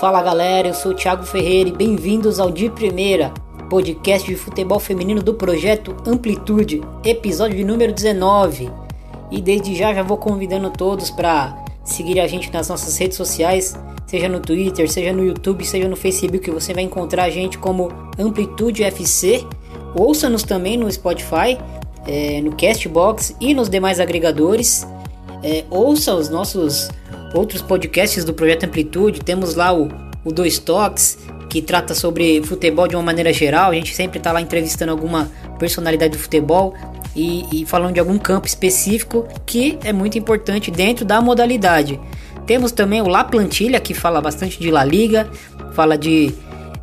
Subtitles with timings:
[0.00, 3.34] Fala galera, eu sou o Thiago Ferreira e bem-vindos ao De Primeira,
[3.68, 8.70] podcast de futebol feminino do projeto Amplitude, episódio número 19.
[9.30, 13.76] E desde já já vou convidando todos para seguir a gente nas nossas redes sociais,
[14.06, 17.92] seja no Twitter, seja no YouTube, seja no Facebook, você vai encontrar a gente como
[18.18, 19.46] Amplitude FC.
[19.94, 21.58] Ouça-nos também no Spotify,
[22.06, 24.88] é, no Castbox e nos demais agregadores.
[25.42, 26.88] É, ouça os nossos
[27.34, 29.20] outros podcasts do Projeto Amplitude.
[29.20, 29.88] Temos lá o,
[30.24, 33.70] o Dois Toques, que trata sobre futebol de uma maneira geral.
[33.70, 36.74] A gente sempre está lá entrevistando alguma personalidade do futebol
[37.14, 41.98] e, e, falando de algum campo específico que é muito importante dentro da modalidade.
[42.46, 45.28] Temos também o La Plantilha, que fala bastante de La Liga,
[45.72, 46.32] fala de,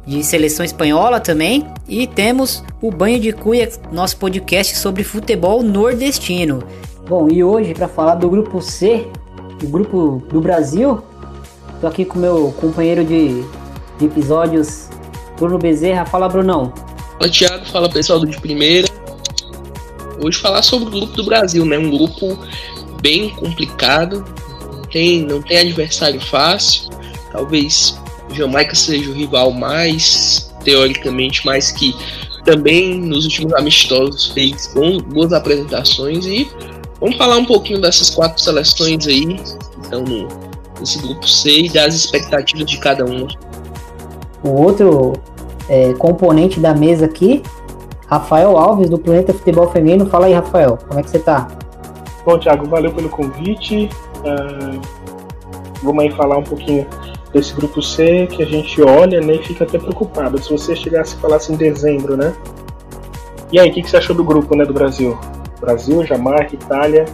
[0.06, 1.66] de seleção espanhola também.
[1.88, 6.64] E temos o Banho de Cuia, nosso podcast sobre futebol nordestino.
[7.08, 9.08] Bom, e hoje para falar do grupo C,
[9.64, 11.02] o grupo do Brasil.
[11.82, 13.44] Tô aqui com meu companheiro de,
[14.00, 14.90] de episódios,
[15.38, 16.06] Bruno Bezerra.
[16.06, 16.74] Fala, Brunão.
[17.18, 17.66] Fala, Thiago.
[17.66, 18.88] Fala, pessoal do De Primeira.
[20.20, 21.78] Hoje falar sobre o grupo do Brasil, né?
[21.78, 22.38] Um grupo
[23.02, 24.26] bem complicado.
[24.74, 26.90] Não tem, não tem adversário fácil.
[27.32, 28.00] Talvez
[28.34, 31.96] Jamaica seja o rival mais, teoricamente, mais que
[32.44, 34.74] também nos últimos amistosos fez
[35.14, 36.50] boas apresentações e
[37.00, 39.40] Vamos falar um pouquinho dessas quatro seleções aí,
[39.86, 40.04] então
[40.80, 43.28] nesse grupo C e das expectativas de cada uma.
[44.44, 45.14] O outro
[45.70, 47.44] é, componente da mesa aqui,
[48.08, 50.06] Rafael Alves, do Planeta Futebol Feminino.
[50.08, 51.48] Fala aí, Rafael, como é que você tá?
[52.26, 53.90] Bom, Thiago, valeu pelo convite.
[54.18, 54.82] Uh,
[55.84, 56.88] vamos aí falar um pouquinho
[57.34, 60.42] desse grupo C que a gente olha né, e fica até preocupado.
[60.42, 62.34] Se você chegasse e falasse em dezembro, né?
[63.52, 65.18] E aí, o que, que você achou do grupo né, do Brasil?
[65.60, 67.06] Brasil, Jamaica, Itália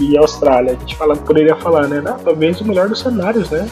[0.00, 0.72] e Austrália.
[0.72, 2.02] A gente fala, poderia falar, né?
[2.06, 3.68] Ah, talvez o melhor dos cenários, né?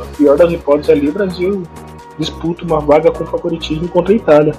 [0.00, 1.62] A pior das hipóteses ali, o Brasil
[2.18, 4.54] disputa uma vaga com favoritismo contra a Itália.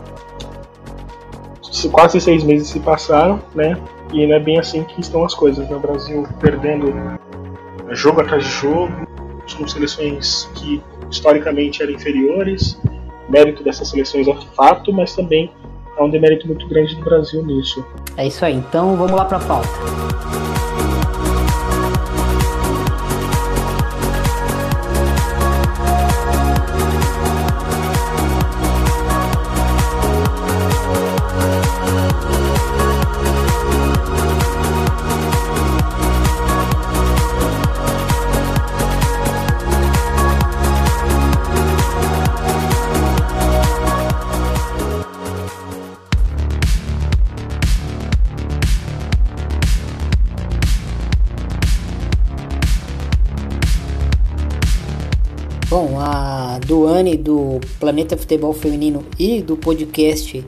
[1.92, 3.78] Quase seis meses se passaram, né?
[4.12, 5.68] E não é bem assim que estão as coisas.
[5.70, 5.76] Né?
[5.76, 6.94] O Brasil perdendo
[7.92, 8.92] jogo atrás de jogo,
[9.58, 10.82] com seleções que
[11.12, 12.82] historicamente eram inferiores.
[13.30, 15.52] Mérito dessas seleções é fato, mas também
[15.98, 17.86] há um demérito muito grande do Brasil nisso.
[18.18, 20.55] É isso aí, então vamos lá para a pauta.
[57.18, 60.46] Do Planeta Futebol Feminino e do podcast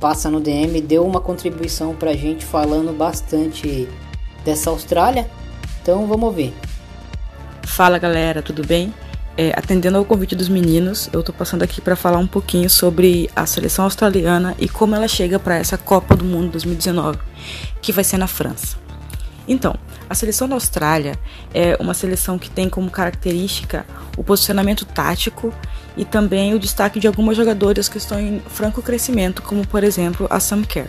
[0.00, 3.88] Passa no DM deu uma contribuição pra gente falando bastante
[4.44, 5.28] dessa Austrália.
[5.80, 6.52] Então vamos ver.
[7.64, 8.92] Fala galera, tudo bem?
[9.38, 13.28] É, atendendo ao convite dos meninos, eu tô passando aqui para falar um pouquinho sobre
[13.34, 17.18] a seleção australiana e como ela chega para essa Copa do Mundo 2019,
[17.82, 18.78] que vai ser na França.
[19.46, 19.74] Então,
[20.08, 21.18] a seleção da Austrália
[21.52, 23.84] é uma seleção que tem como característica
[24.16, 25.52] o posicionamento tático
[25.96, 30.26] e também o destaque de algumas jogadoras que estão em franco crescimento, como por exemplo
[30.30, 30.88] a Sam Kerr.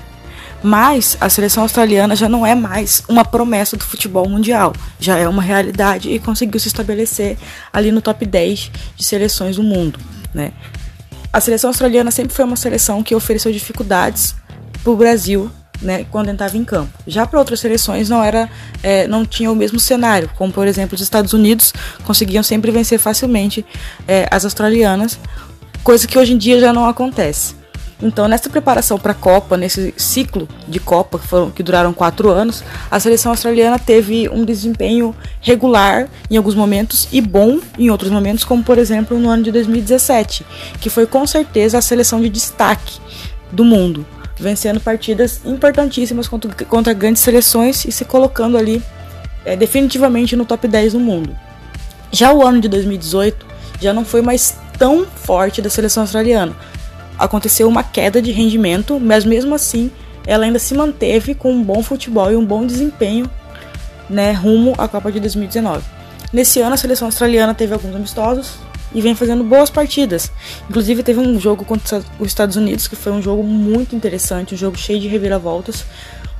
[0.63, 5.27] Mas a seleção australiana já não é mais uma promessa do futebol mundial, já é
[5.27, 7.37] uma realidade e conseguiu se estabelecer
[7.71, 9.99] ali no top 10 de seleções do mundo.
[10.33, 10.51] Né?
[11.31, 14.35] A seleção australiana sempre foi uma seleção que ofereceu dificuldades
[14.83, 15.51] para o Brasil
[15.81, 16.91] né, quando entrava em campo.
[17.05, 18.49] Já para outras seleções não era,
[18.81, 21.73] é, não tinha o mesmo cenário, como por exemplo os Estados Unidos
[22.03, 23.65] conseguiam sempre vencer facilmente
[24.07, 25.19] é, as australianas,
[25.83, 27.55] coisa que hoje em dia já não acontece.
[28.01, 32.29] Então, nessa preparação para a Copa, nesse ciclo de Copa que, foram, que duraram quatro
[32.29, 38.11] anos, a seleção australiana teve um desempenho regular em alguns momentos e bom em outros
[38.11, 40.45] momentos, como por exemplo no ano de 2017,
[40.79, 42.99] que foi com certeza a seleção de destaque
[43.51, 44.05] do mundo
[44.39, 48.81] vencendo partidas importantíssimas contra, contra grandes seleções e se colocando ali
[49.45, 51.35] é, definitivamente no top 10 do mundo.
[52.11, 53.45] Já o ano de 2018
[53.81, 56.55] já não foi mais tão forte da seleção australiana.
[57.17, 59.91] Aconteceu uma queda de rendimento, mas mesmo assim
[60.25, 63.29] ela ainda se manteve com um bom futebol e um bom desempenho
[64.09, 65.83] né, rumo à Copa de 2019.
[66.31, 68.55] Nesse ano a seleção australiana teve alguns amistosos,
[68.93, 70.31] e vem fazendo boas partidas.
[70.69, 74.57] Inclusive teve um jogo contra os Estados Unidos que foi um jogo muito interessante, um
[74.57, 75.85] jogo cheio de reviravoltas,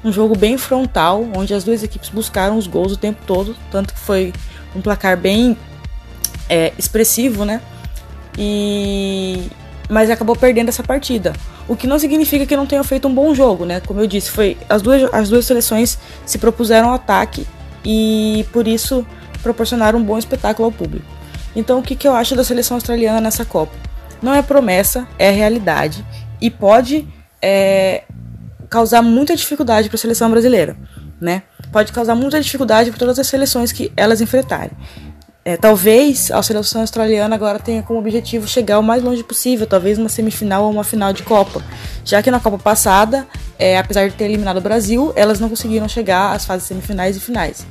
[0.03, 3.94] um jogo bem frontal, onde as duas equipes buscaram os gols o tempo todo, tanto
[3.94, 4.33] que foi
[4.75, 5.57] um placar bem
[6.49, 7.61] é, expressivo, né?
[8.38, 9.49] e
[9.89, 11.33] mas acabou perdendo essa partida.
[11.67, 13.79] O que não significa que não tenha feito um bom jogo, né?
[13.79, 17.47] Como eu disse, foi as duas, as duas seleções se propuseram ao ataque
[17.85, 19.05] e por isso
[19.41, 21.05] proporcionaram um bom espetáculo ao público.
[21.57, 23.74] Então, o que, que eu acho da seleção australiana nessa Copa?
[24.21, 26.06] Não é promessa, é realidade
[26.39, 27.07] e pode
[27.42, 28.04] é,
[28.69, 30.77] causar muita dificuldade para a seleção brasileira,
[31.19, 31.42] né?
[31.71, 34.69] Pode causar muita dificuldade para todas as seleções que elas enfrentarem.
[35.44, 39.98] É, talvez a seleção australiana agora tenha como objetivo chegar o mais longe possível, talvez
[39.98, 41.63] uma semifinal ou uma final de Copa.
[42.06, 43.25] Já que na Copa passada,
[43.57, 47.19] é, apesar de ter eliminado o Brasil, elas não conseguiram chegar às fases semifinais e
[47.19, 47.65] finais.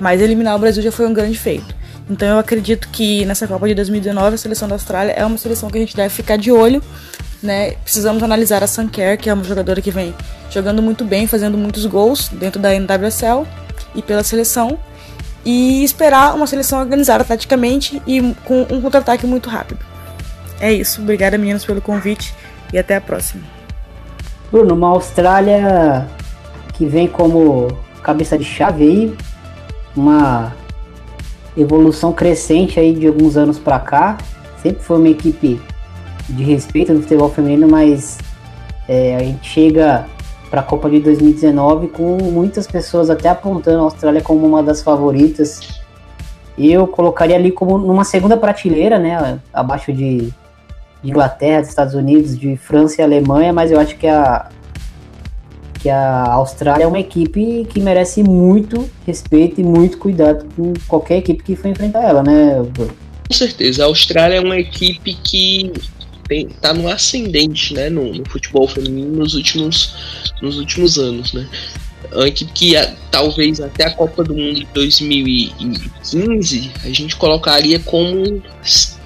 [0.00, 1.74] Mas eliminar o Brasil já foi um grande feito.
[2.10, 5.70] Então eu acredito que nessa Copa de 2019 a seleção da Austrália é uma seleção
[5.70, 6.82] que a gente deve ficar de olho.
[7.42, 7.72] Né?
[7.82, 10.14] Precisamos analisar a Sanker, que é uma jogadora que vem
[10.50, 13.46] jogando muito bem, fazendo muitos gols dentro da NWSL
[13.94, 14.78] e pela seleção
[15.44, 19.84] e esperar uma seleção organizada taticamente e com um contra-ataque muito rápido.
[20.60, 21.02] É isso.
[21.02, 22.32] Obrigada, meninos, pelo convite
[22.72, 23.42] e até a próxima.
[24.50, 26.06] Bruno, uma Austrália
[26.74, 27.68] que vem como
[28.02, 29.16] cabeça de chave aí,
[29.96, 30.52] uma
[31.56, 34.18] evolução crescente aí de alguns anos para cá.
[34.62, 35.60] Sempre foi uma equipe
[36.28, 38.18] de respeito no futebol feminino, mas
[38.88, 40.06] é, a gente chega
[40.50, 44.82] para a Copa de 2019, com muitas pessoas até apontando a Austrália como uma das
[44.82, 45.80] favoritas.
[46.56, 50.32] Eu colocaria ali como numa segunda prateleira, né, abaixo de,
[51.04, 54.48] Inglaterra, dos Estados Unidos, de França e Alemanha, mas eu acho que a
[55.82, 61.18] que a Austrália é uma equipe que merece muito respeito e muito cuidado com qualquer
[61.18, 62.54] equipe que for enfrentar ela, né?
[62.76, 65.72] Com certeza, a Austrália é uma equipe que
[66.28, 71.32] tem, tá no ascendente né, no, no, futebol feminino nos últimos, nos últimos anos.
[71.32, 71.48] Né?
[72.12, 72.74] Uma equipe que
[73.10, 78.40] talvez até a Copa do Mundo de 2015 a gente colocaria como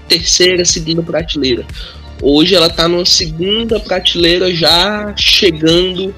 [0.07, 1.65] terceira, segunda prateleira.
[2.21, 6.15] Hoje ela está numa segunda prateleira já chegando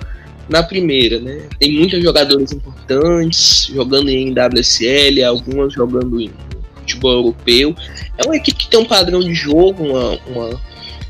[0.48, 1.48] na primeira, né?
[1.58, 6.30] Tem muitas jogadoras importantes jogando em WSL, algumas jogando em
[6.76, 7.76] futebol europeu.
[8.16, 10.60] É uma equipe que tem um padrão de jogo, uma, uma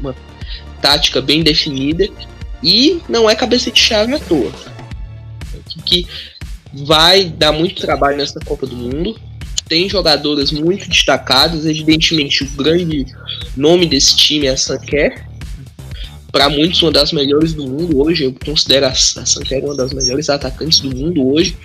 [0.01, 0.15] uma
[0.81, 2.09] tática bem definida
[2.63, 4.51] e não é cabeça de chave à toa.
[5.85, 6.07] Que
[6.73, 9.19] vai dar muito trabalho nessa Copa do Mundo.
[9.69, 13.07] Tem jogadoras muito destacadas, evidentemente o grande
[13.57, 15.27] nome desse time é a Sanker.
[16.31, 18.25] Para muitos, uma das melhores do mundo hoje.
[18.25, 21.57] Eu considero a Sanker uma das melhores atacantes do mundo hoje.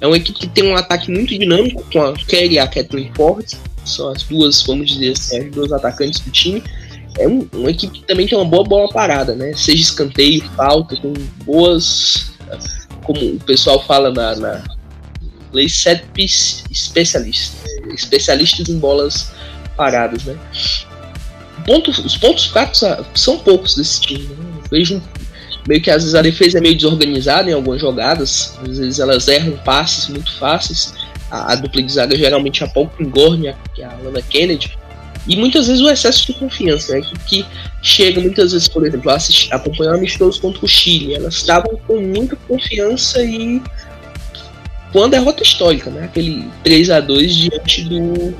[0.00, 3.12] É uma equipe que tem um ataque muito dinâmico com a Kelly e a Kathleen
[3.14, 3.46] Ford.
[3.84, 6.62] São as duas, vamos dizer assim, as duas atacantes do time
[7.18, 9.54] é um, uma equipe que também tem uma boa bola parada, né?
[9.54, 11.12] Seja escanteio, falta, com
[11.44, 12.32] boas.
[13.04, 14.64] Como o pessoal fala na, na
[15.52, 17.56] lei set piece especialista,
[17.92, 19.32] especialistas em bolas
[19.76, 20.38] paradas, né?
[21.64, 22.82] Ponto, os pontos fracos
[23.14, 24.24] são poucos desse time.
[24.24, 24.46] Né?
[24.70, 25.02] Vejo
[25.66, 29.28] meio que às vezes a defesa é meio desorganizada em algumas jogadas, às vezes elas
[29.28, 30.94] erram passes muito fáceis.
[31.30, 34.76] A, a dupla de zaga geralmente é a Paul Pingorn, que é a Lana Kennedy,
[35.26, 37.00] e muitas vezes o excesso de confiança, né?
[37.00, 37.46] que, que
[37.80, 39.18] chega muitas vezes, por exemplo, a
[39.52, 43.62] acompanhar amistosos contra o Chile, elas estavam com muita confiança e
[44.92, 46.04] com a derrota histórica, né?
[46.04, 48.34] Aquele 3 a 2 diante do,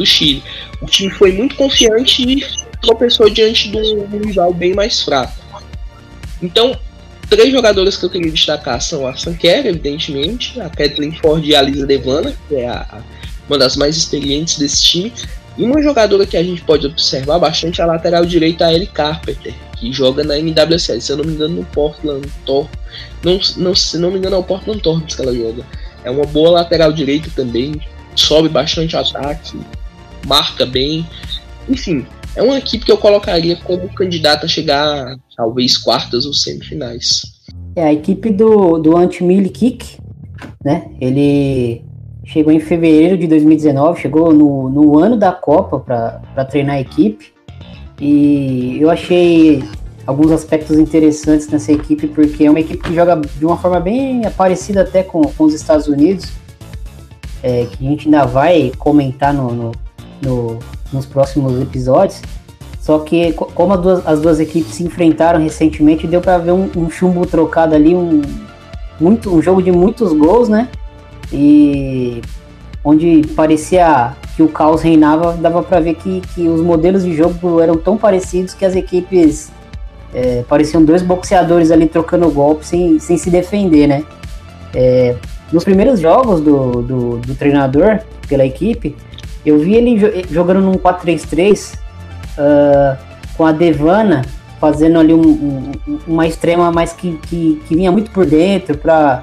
[0.00, 0.42] do Chile.
[0.80, 2.44] O time foi muito confiante e
[2.80, 5.34] tropeçou diante de um, rival bem mais fraco.
[6.42, 6.76] Então,
[7.28, 11.60] três jogadoras que eu queria destacar são a Sanquera, evidentemente, a Kathleen Ford e a
[11.60, 13.02] Lisa Devana, que é a,
[13.46, 15.12] uma das mais experientes desse time,
[15.58, 18.86] e uma jogadora que a gente pode observar bastante é a lateral direita, a Ellie
[18.86, 22.66] Carpenter, que joga na NWSL, se eu não me engano, no Portland Tor.
[23.22, 25.66] Não, não, se não me engano, é o Portland Torps que ela joga.
[26.02, 27.78] É uma boa lateral direita também,
[28.14, 29.58] sobe bastante ataque,
[30.26, 31.06] marca bem.
[31.68, 37.40] Enfim, é uma equipe que eu colocaria como candidata a chegar talvez quartas ou semifinais.
[37.74, 39.98] É a equipe do, do Anti-Mili Kick,
[40.64, 40.90] né?
[41.00, 41.84] Ele
[42.24, 47.32] chegou em fevereiro de 2019, chegou no, no ano da Copa para treinar a equipe.
[48.00, 49.62] E eu achei
[50.06, 54.22] alguns aspectos interessantes nessa equipe, porque é uma equipe que joga de uma forma bem
[54.36, 56.30] parecida até com, com os Estados Unidos,
[57.42, 59.72] é, que a gente ainda vai comentar no, no,
[60.20, 60.58] no,
[60.92, 62.20] nos próximos episódios.
[62.80, 66.70] Só que como as duas, as duas equipes se enfrentaram recentemente, deu para ver um,
[66.76, 68.22] um, chumbo trocado ali, um,
[68.98, 70.68] muito, um jogo de muitos gols, né?
[71.32, 72.20] e
[72.82, 77.60] onde parecia que o caos reinava, dava para ver que, que os modelos de jogo
[77.60, 79.50] eram tão parecidos que as equipes
[80.14, 84.04] é, pareciam dois boxeadores ali trocando golpes sem, sem se defender, né?
[84.74, 85.16] É,
[85.52, 88.96] nos primeiros jogos do, do, do, treinador pela equipe,
[89.44, 91.74] eu vi ele jogando num 4-3-3
[92.38, 92.96] uh,
[93.36, 94.22] com a Devana
[94.60, 95.22] fazendo ali um,
[95.88, 99.22] um, uma extrema mais que, que, que, vinha muito por dentro para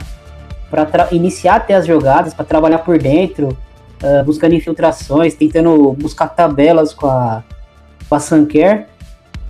[1.12, 3.50] iniciar até as jogadas, para trabalhar por dentro,
[4.04, 7.44] uh, buscando infiltrações, tentando buscar tabelas com a,
[8.10, 8.88] com a Sanker.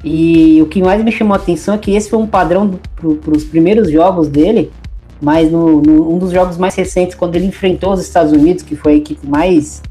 [0.03, 3.31] E o que mais me chamou a atenção é que esse foi um padrão para
[3.35, 4.71] os primeiros jogos dele,
[5.21, 8.75] mas no, no, um dos jogos mais recentes, quando ele enfrentou os Estados Unidos, que
[8.75, 9.81] foi a equipe mais,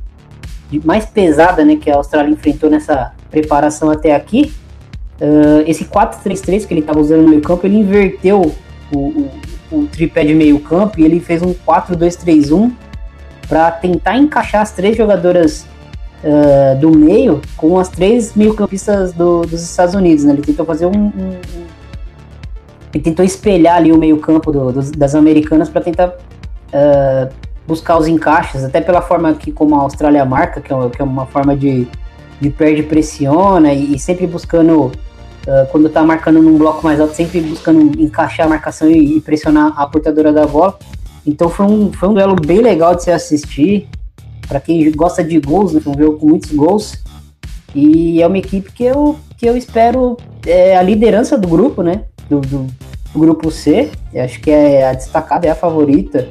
[0.84, 4.52] mais pesada né, que a Austrália enfrentou nessa preparação até aqui,
[5.20, 8.54] uh, esse 4-3-3 que ele estava usando no meio campo, ele inverteu
[8.92, 9.30] o, o,
[9.72, 12.72] o tripé de meio campo e ele fez um 4-2-3-1
[13.48, 15.66] para tentar encaixar as três jogadoras
[16.24, 20.24] uh, do meio com as três meio-campistas do, dos Estados Unidos.
[20.24, 20.32] Né?
[20.32, 21.38] Ele tentou fazer um, um,
[22.92, 24.52] Ele tentou espelhar ali o meio-campo
[24.96, 30.24] das americanas para tentar uh, buscar os encaixes, até pela forma que como a Austrália
[30.24, 31.86] marca, que é, que é uma forma de,
[32.40, 34.92] de perde pressiona e, e sempre buscando
[35.46, 39.20] Uh, quando tá marcando num bloco mais alto, sempre buscando encaixar a marcação e, e,
[39.20, 40.76] pressionar a portadora da bola.
[41.24, 43.88] Então foi um, foi um duelo bem legal de se assistir
[44.48, 46.98] para quem gosta de gols, né, um jogo com muitos gols.
[47.72, 52.02] E é uma equipe que eu, que eu espero é, a liderança do grupo, né?
[52.28, 52.66] Do, do,
[53.12, 53.88] do grupo C.
[54.12, 56.28] Eu acho que é a destacada, é a favorita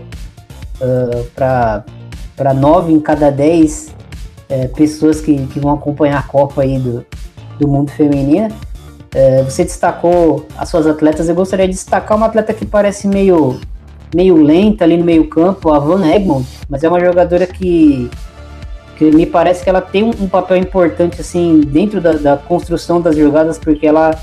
[0.82, 3.94] uh, para nove em cada dez
[4.48, 7.06] é, pessoas que, que vão acompanhar a Copa aí do,
[7.60, 8.50] do mundo feminino.
[9.46, 13.62] Você destacou as suas atletas, eu gostaria de destacar uma atleta que parece meio
[14.16, 18.10] meio lenta ali no meio campo, a Van Egmond, mas é uma jogadora que,
[18.98, 23.02] que me parece que ela tem um, um papel importante assim dentro da, da, construção
[23.02, 24.18] das jogadas, porque ela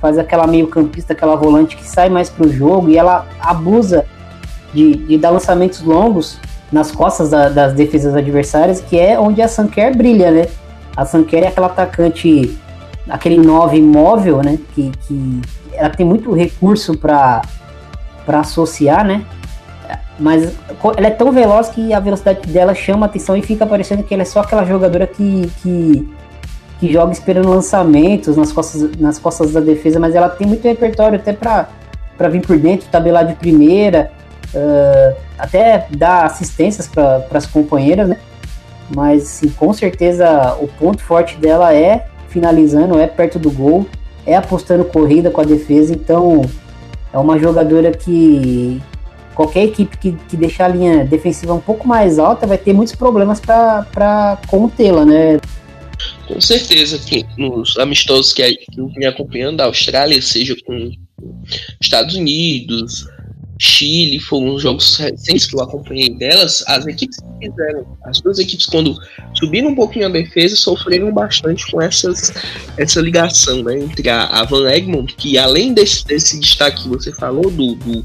[0.00, 4.04] faz aquela meio campista, aquela volante que sai mais para o jogo e ela abusa
[4.72, 6.38] de, de dar lançamentos longos
[6.70, 10.46] nas costas da, das defesas adversárias, que é onde a Sanker brilha, né?
[10.96, 12.56] A Sanker é aquela atacante,
[13.08, 14.58] aquele 9 móvel, né?
[14.74, 15.40] Que, que
[15.72, 17.42] ela tem muito recurso para
[18.26, 19.24] para associar, né?
[20.18, 20.52] Mas
[20.96, 24.22] ela é tão veloz que a velocidade dela chama atenção e fica parecendo que ela
[24.22, 26.08] é só aquela jogadora que, que,
[26.80, 31.18] que joga esperando lançamentos nas costas, nas costas da defesa, mas ela tem muito repertório
[31.18, 34.10] até para vir por dentro, tabelar de primeira,
[34.54, 38.18] uh, até dar assistências para as companheiras, né?
[38.94, 43.86] Mas sim, com certeza o ponto forte dela é finalizando, é perto do gol,
[44.24, 46.42] é apostando corrida com a defesa, então
[47.12, 48.80] é uma jogadora que
[49.34, 52.94] qualquer equipe que, que deixar a linha defensiva um pouco mais alta vai ter muitos
[52.94, 55.38] problemas para contê-la, né?
[56.26, 56.98] Com certeza,
[57.38, 58.42] nos amistosos que
[58.76, 60.90] eu vim acompanhando da Austrália, seja com
[61.80, 63.06] Estados Unidos,
[63.58, 68.66] Chile, foram jogos recentes que eu acompanhei delas, as equipes que fizeram, as duas equipes
[68.66, 68.94] quando
[69.34, 72.32] subiram um pouquinho a defesa, sofreram bastante com essas,
[72.76, 77.10] essa ligação, né, entre a, a Van Egmond, que além desse, desse destaque que você
[77.12, 78.04] falou, do, do,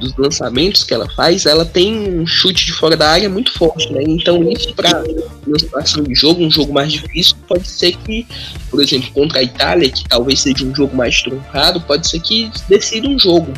[0.00, 3.90] dos lançamentos que ela faz, ela tem um chute de fora da área muito forte,
[3.90, 5.02] né, então isso para
[5.46, 8.26] uma situação de jogo, um jogo mais difícil, pode ser que,
[8.70, 12.50] por exemplo, contra a Itália, que talvez seja um jogo mais truncado, pode ser que
[12.68, 13.54] decida um jogo,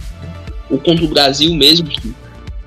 [0.71, 2.15] ou contra o Brasil mesmo, que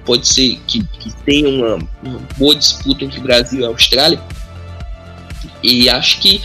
[0.05, 4.19] pode ser que, que tenha uma, uma, boa disputa entre Brasil e Austrália.
[5.63, 6.41] E acho que,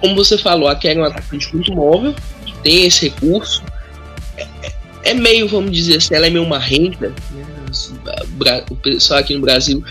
[0.00, 3.62] como você falou, a Karen é um atacante muito móvel, que tem esse recurso.
[5.04, 6.46] É, meio, vamos dizer assim, ela é meio.
[6.48, 7.12] Né?
[8.68, 9.82] O pessoal aqui no Brasil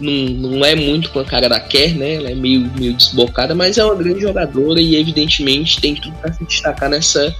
[0.00, 2.14] não, não é muito com a cara da Kerr, né?
[2.14, 6.32] Ela é meio, meio desbocada, mas é uma grande jogadora e evidentemente tem tudo para
[6.32, 7.34] se destacar nessa,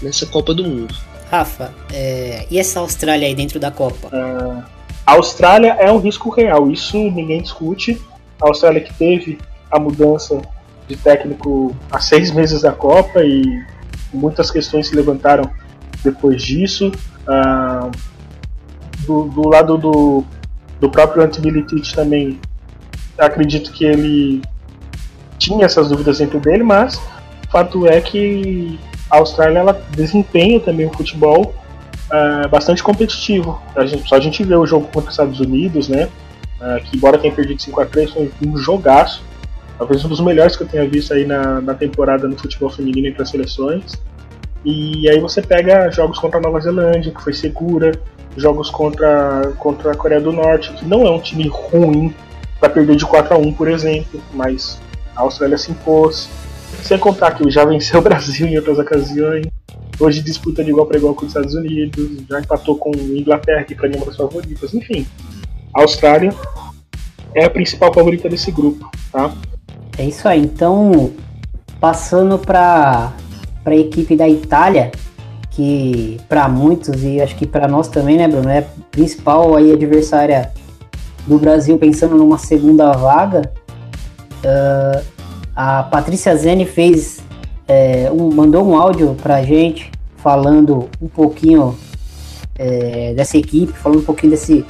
[0.00, 0.94] nessa Copa do Mundo.
[1.32, 4.08] Rafa, é, e essa Austrália aí dentro da Copa?
[4.08, 4.62] Uh,
[5.06, 7.98] a Austrália é um risco real, isso ninguém discute.
[8.38, 9.38] A Austrália que teve
[9.70, 10.42] a mudança
[10.86, 13.42] de técnico há seis meses da Copa e
[14.12, 15.50] muitas questões se levantaram
[16.04, 16.92] depois disso.
[17.22, 17.90] Uh,
[19.06, 20.24] do, do, lado do,
[20.78, 22.38] do próprio Antimilitich também,
[23.16, 24.42] acredito que ele
[25.38, 28.78] tinha essas dúvidas dentro dele, mas o fato é que
[29.12, 31.54] a Austrália ela desempenha também um futebol
[32.10, 33.60] uh, bastante competitivo.
[33.76, 36.08] A gente, só a gente vê o jogo contra os Estados Unidos, né?
[36.58, 39.22] Uh, que embora tenha perdido 5 a 3 foi um jogaço.
[39.76, 43.08] Talvez um dos melhores que eu tenha visto aí na, na temporada no futebol feminino
[43.08, 43.92] entre as seleções.
[44.64, 47.92] E aí você pega jogos contra a Nova Zelândia, que foi segura,
[48.34, 52.14] jogos contra, contra a Coreia do Norte, que não é um time ruim
[52.58, 54.80] para perder de 4 a 1 por exemplo, mas
[55.14, 56.30] a Austrália se impôs.
[56.82, 59.46] Sem contar que já venceu o Brasil em outras ocasiões.
[60.00, 62.26] Hoje disputa de igual para igual com os Estados Unidos.
[62.28, 64.74] Já empatou com a Inglaterra, que para mim é uma das favoritas.
[64.74, 65.06] Enfim,
[65.74, 66.34] a Austrália
[67.34, 69.32] é a principal favorita desse grupo, tá?
[69.96, 70.40] É isso aí.
[70.40, 71.12] Então,
[71.80, 73.12] passando para
[73.64, 74.90] a equipe da Itália,
[75.50, 80.50] que para muitos e acho que para nós também, né, Bruno, é principal aí adversária
[81.26, 83.52] do Brasil pensando numa segunda vaga.
[84.44, 85.11] Uh,
[85.54, 87.20] a Patrícia Zene fez
[87.68, 91.76] é, um, mandou um áudio para gente falando um pouquinho
[92.58, 94.64] é, dessa equipe, falando um pouquinho desse,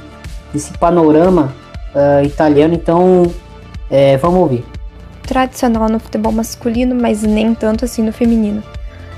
[0.51, 1.53] desse panorama
[1.93, 2.73] uh, italiano.
[2.73, 3.31] Então,
[3.89, 4.65] é, vamos ouvir.
[5.21, 8.63] Tradicional no futebol masculino, mas nem tanto assim no feminino.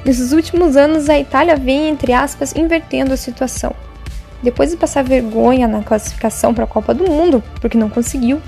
[0.04, 3.74] Nesses últimos anos, a Itália vem, entre aspas, invertendo a situação.
[4.44, 8.40] Depois de passar vergonha na classificação para a Copa do Mundo, porque não conseguiu,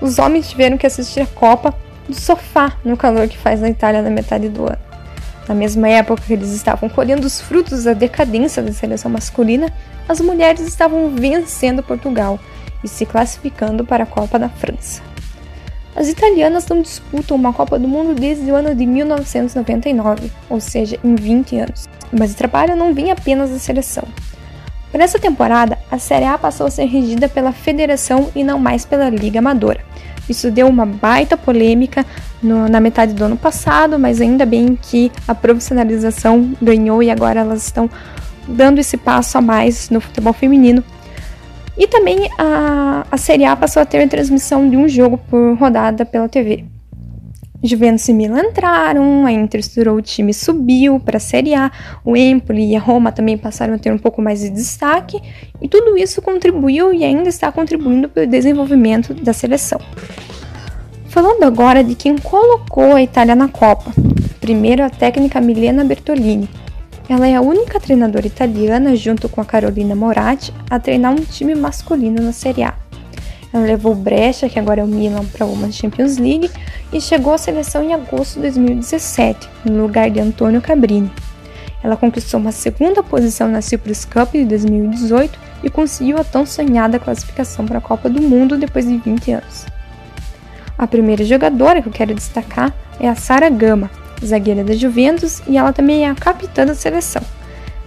[0.00, 1.72] os homens tiveram que assistir a Copa
[2.08, 4.78] do sofá no calor que faz na Itália na metade do ano.
[5.48, 9.72] Na mesma época que eles estavam colhendo os frutos da decadência da seleção masculina,
[10.08, 12.38] as mulheres estavam vencendo Portugal
[12.82, 15.02] e se classificando para a Copa da França.
[15.94, 20.98] As italianas não disputam uma Copa do Mundo desde o ano de 1999, ou seja,
[21.02, 21.88] em 20 anos.
[22.12, 24.04] Mas o trabalho não vinha apenas da seleção.
[24.92, 28.84] Para essa temporada, a Série A passou a ser regida pela federação e não mais
[28.84, 29.80] pela Liga Amadora.
[30.28, 32.04] Isso deu uma baita polêmica
[32.42, 37.40] no, na metade do ano passado, mas ainda bem que a profissionalização ganhou e agora
[37.40, 37.88] elas estão
[38.46, 40.82] dando esse passo a mais no futebol feminino.
[41.76, 45.56] E também a, a Série A passou a ter a transmissão de um jogo por
[45.58, 46.75] rodada pela TV.
[47.62, 51.70] Juventus e Milan entraram, a Inter estourou o time subiu para a Série A,
[52.04, 55.20] o Empoli e a Roma também passaram a ter um pouco mais de destaque,
[55.60, 59.80] e tudo isso contribuiu e ainda está contribuindo para o desenvolvimento da seleção.
[61.08, 63.90] Falando agora de quem colocou a Itália na Copa.
[64.40, 66.48] Primeiro a técnica Milena Bertolini.
[67.08, 71.54] Ela é a única treinadora italiana, junto com a Carolina Moratti, a treinar um time
[71.54, 72.85] masculino na Série A.
[73.56, 76.50] Ela levou Brecha, que agora é o Milan, para uma Champions League
[76.92, 81.10] e chegou à seleção em agosto de 2017, no lugar de Antônio Cabrini.
[81.82, 86.98] Ela conquistou uma segunda posição na Cyprus Cup de 2018 e conseguiu a tão sonhada
[86.98, 89.64] classificação para a Copa do Mundo depois de 20 anos.
[90.76, 93.90] A primeira jogadora que eu quero destacar é a Sara Gama,
[94.22, 97.22] zagueira da Juventus, e ela também é a capitã da seleção.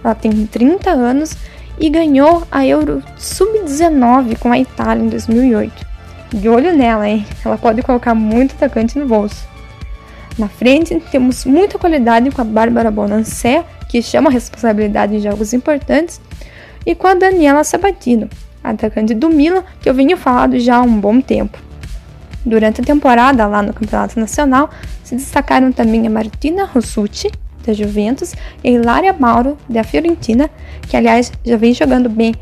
[0.02, 1.36] Ela tem 30 anos
[1.80, 5.86] e ganhou a Euro Sub-19 com a Itália em 2008.
[6.34, 7.26] De olho nela, hein?
[7.44, 9.48] Ela pode colocar muito atacante no bolso.
[10.38, 15.54] Na frente, temos muita qualidade com a Bárbara Bonancé, que chama a responsabilidade em jogos
[15.54, 16.20] importantes,
[16.84, 18.28] e com a Daniela Sabatino,
[18.62, 21.58] atacante do Milan, que eu venho falando já há um bom tempo.
[22.44, 24.70] Durante a temporada lá no Campeonato Nacional,
[25.02, 27.30] se destacaram também a Martina Rossucci,
[27.64, 30.50] da Juventus, e Hilária Mauro, da Fiorentina,
[30.82, 32.34] que aliás já vem jogando bem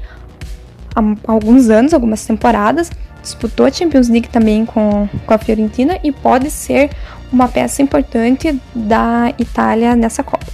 [0.95, 2.91] há alguns anos, algumas temporadas,
[3.23, 6.91] disputou a Champions League também com, com a Fiorentina e pode ser
[7.33, 10.47] uma peça importante da Itália nessa Copa.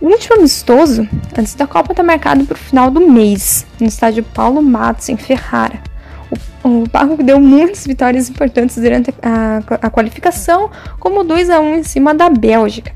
[0.00, 4.24] O último amistoso antes da Copa está marcado para o final do mês, no estádio
[4.24, 5.80] Paulo Matos, em Ferrara.
[6.64, 11.74] O, o deu muitas vitórias importantes durante a, a, a qualificação, como 2 a 1
[11.76, 12.92] em cima da Bélgica.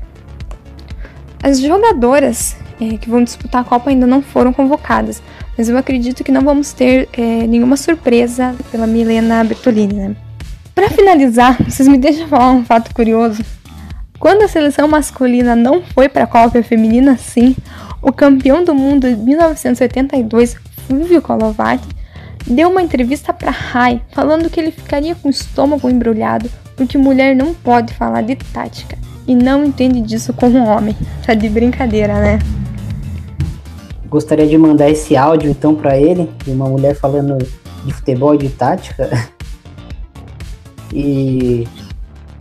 [1.47, 5.23] As jogadoras é, que vão disputar a Copa ainda não foram convocadas,
[5.57, 9.93] mas eu acredito que não vamos ter é, nenhuma surpresa pela Milena Bertolini.
[9.93, 10.15] Né?
[10.75, 13.45] Para finalizar, vocês me deixam falar um fato curioso.
[14.19, 17.55] Quando a seleção masculina não foi para a Copa feminina, sim,
[18.01, 21.87] o campeão do mundo de 1982, Fulvio Kolovati,
[22.45, 27.33] deu uma entrevista para Rai falando que ele ficaria com o estômago embrulhado porque mulher
[27.33, 30.95] não pode falar de tática e não entende disso como homem.
[31.25, 32.39] Tá de brincadeira, né?
[34.09, 37.37] Gostaria de mandar esse áudio então para ele, de uma mulher falando
[37.83, 39.09] de futebol e de tática.
[40.93, 41.67] E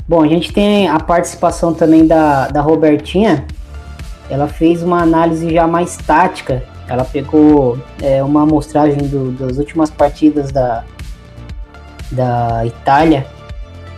[0.06, 3.44] bom, a gente tem a participação também da, da Robertinha.
[4.30, 6.62] Ela fez uma análise já mais tática.
[6.88, 10.84] Ela pegou é, uma amostragem do, das últimas partidas da,
[12.12, 13.26] da Itália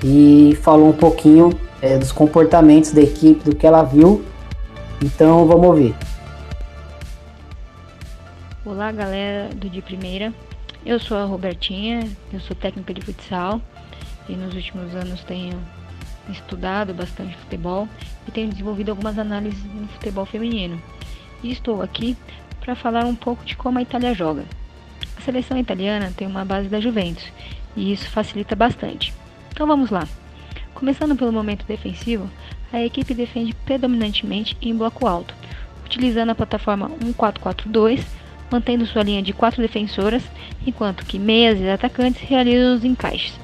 [0.03, 4.25] e falou um pouquinho é, dos comportamentos da equipe, do que ela viu.
[5.03, 5.95] Então vamos ouvir.
[8.65, 10.33] Olá galera do De Primeira,
[10.85, 13.61] eu sou a Robertinha, eu sou técnica de futsal
[14.29, 15.59] e nos últimos anos tenho
[16.29, 17.89] estudado bastante futebol
[18.27, 20.81] e tenho desenvolvido algumas análises no futebol feminino.
[21.43, 22.17] E estou aqui
[22.61, 24.45] para falar um pouco de como a Itália joga.
[25.17, 27.25] A seleção italiana tem uma base da Juventus
[27.77, 29.15] e isso facilita bastante.
[29.51, 30.07] Então vamos lá.
[30.79, 32.31] Começando pelo momento defensivo,
[32.73, 35.35] a equipe defende predominantemente em bloco alto,
[35.85, 38.05] utilizando a plataforma 1-4-4-2,
[38.49, 40.23] mantendo sua linha de quatro defensoras,
[40.65, 43.37] enquanto que meias e atacantes realizam os encaixes.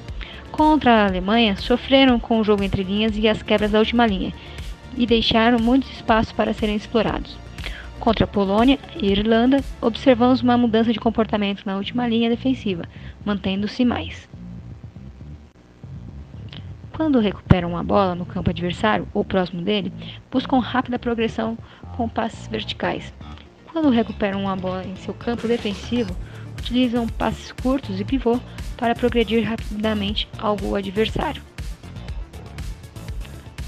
[0.49, 4.33] Contra a Alemanha, sofreram com o jogo entre linhas e as quebras da última linha,
[4.97, 7.37] e deixaram muitos espaços para serem explorados.
[7.99, 12.85] Contra a Polônia e Irlanda, observamos uma mudança de comportamento na última linha defensiva,
[13.25, 14.25] mantendo-se mais.
[16.95, 19.91] Quando recuperam a bola no campo adversário ou próximo dele,
[20.31, 21.57] buscam rápida progressão
[21.97, 23.13] com passes verticais.
[23.69, 26.15] Quando recuperam a bola em seu campo defensivo,
[26.57, 28.39] utilizam passes curtos e pivô
[28.77, 31.43] para progredir rapidamente ao adversário.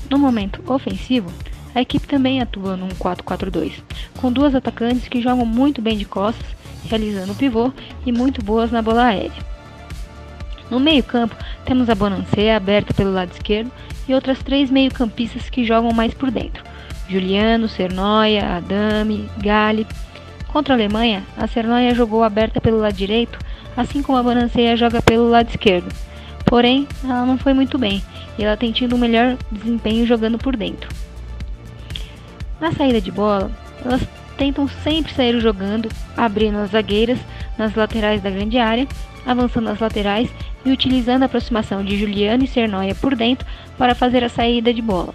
[0.09, 1.29] No momento ofensivo,
[1.75, 3.83] a equipe também atua num 4-4-2,
[4.21, 6.47] com duas atacantes que jogam muito bem de costas,
[6.85, 7.73] realizando pivô
[8.05, 9.56] e muito boas na bola aérea.
[10.69, 13.71] No meio-campo, temos a Bonancea aberta pelo lado esquerdo
[14.07, 16.63] e outras três meio-campistas que jogam mais por dentro:
[17.09, 19.87] Juliano, Cernoia, Adame, Gali.
[20.47, 23.37] Contra a Alemanha, a Cernoia jogou aberta pelo lado direito,
[23.75, 25.93] assim como a Bonancea joga pelo lado esquerdo.
[26.45, 28.01] Porém, ela não foi muito bem
[28.37, 30.89] e ela tem tido um melhor desempenho jogando por dentro.
[32.59, 33.51] Na saída de bola,
[33.83, 34.01] elas
[34.37, 37.19] tentam sempre sair jogando, abrindo as zagueiras
[37.57, 38.87] nas laterais da grande área,
[39.25, 40.29] avançando nas laterais
[40.67, 44.81] e utilizando a aproximação de Juliano e Cernoia por dentro para fazer a saída de
[44.81, 45.13] bola.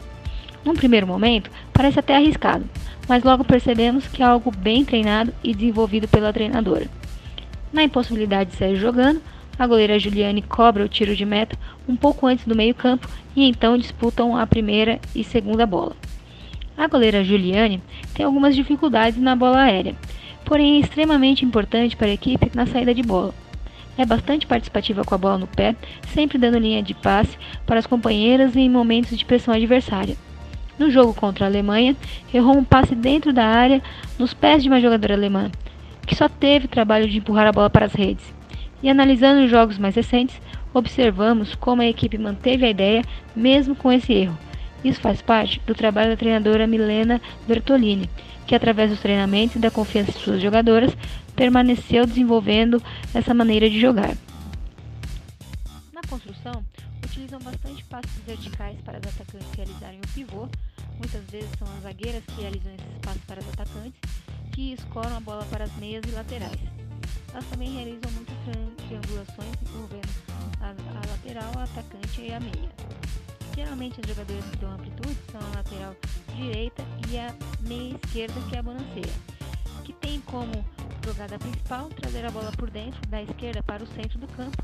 [0.65, 2.65] Num primeiro momento, parece até arriscado,
[3.09, 6.89] mas logo percebemos que é algo bem treinado e desenvolvido pela treinadora.
[7.73, 9.21] Na impossibilidade de sair jogando,
[9.59, 11.57] a goleira Juliane cobra o tiro de meta
[11.89, 15.97] um pouco antes do meio-campo e então disputam a primeira e segunda bola.
[16.77, 17.83] A goleira Juliane
[18.15, 19.95] tem algumas dificuldades na bola aérea,
[20.45, 23.42] porém é extremamente importante para a equipe na saída de bola.
[23.97, 25.77] É bastante participativa com a bola no pé,
[26.15, 30.17] sempre dando linha de passe para as companheiras em momentos de pressão adversária.
[30.79, 31.95] No jogo contra a Alemanha,
[32.33, 33.83] errou um passe dentro da área
[34.19, 35.51] nos pés de uma jogadora alemã,
[36.07, 38.25] que só teve trabalho de empurrar a bola para as redes.
[38.83, 40.41] E analisando os jogos mais recentes,
[40.73, 43.03] observamos como a equipe manteve a ideia
[43.37, 44.37] mesmo com esse erro.
[44.83, 48.11] Isso faz parte do trabalho da treinadora Milena Bertolini,
[48.47, 50.97] que através dos treinamentos e da confiança de suas jogadoras
[51.35, 52.83] permaneceu desenvolvendo
[53.15, 54.17] essa maneira de jogar.
[55.93, 56.65] Na construção,
[57.05, 60.49] utilizam bastante passos verticais para os atacantes realizarem o pivô.
[60.99, 64.01] Muitas vezes são as zagueiras que realizam esses passos para os atacantes,
[64.53, 66.59] que escoram a bola para as meias e laterais.
[67.33, 68.37] Elas também realizam muitas
[68.87, 70.09] triangulações envolvendo
[70.61, 72.71] a, a lateral, a atacante e a meia.
[73.55, 75.97] Geralmente as jogadoras que dão amplitude são a lateral
[76.35, 79.13] direita e a meia esquerda, que é a Bonaceira,
[79.85, 80.65] que tem como
[81.05, 84.57] jogada principal trazer a bola por dentro, da esquerda para o centro do campo,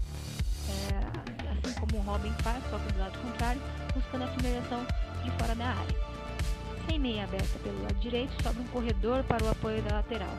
[0.68, 3.61] é, assim como o Robin faz, só que do lado contrário,
[3.94, 4.87] buscando a finalização
[5.24, 5.96] de fora da área.
[6.87, 10.35] Sem meia aberta pelo lado direito, sobe um corredor para o apoio da lateral.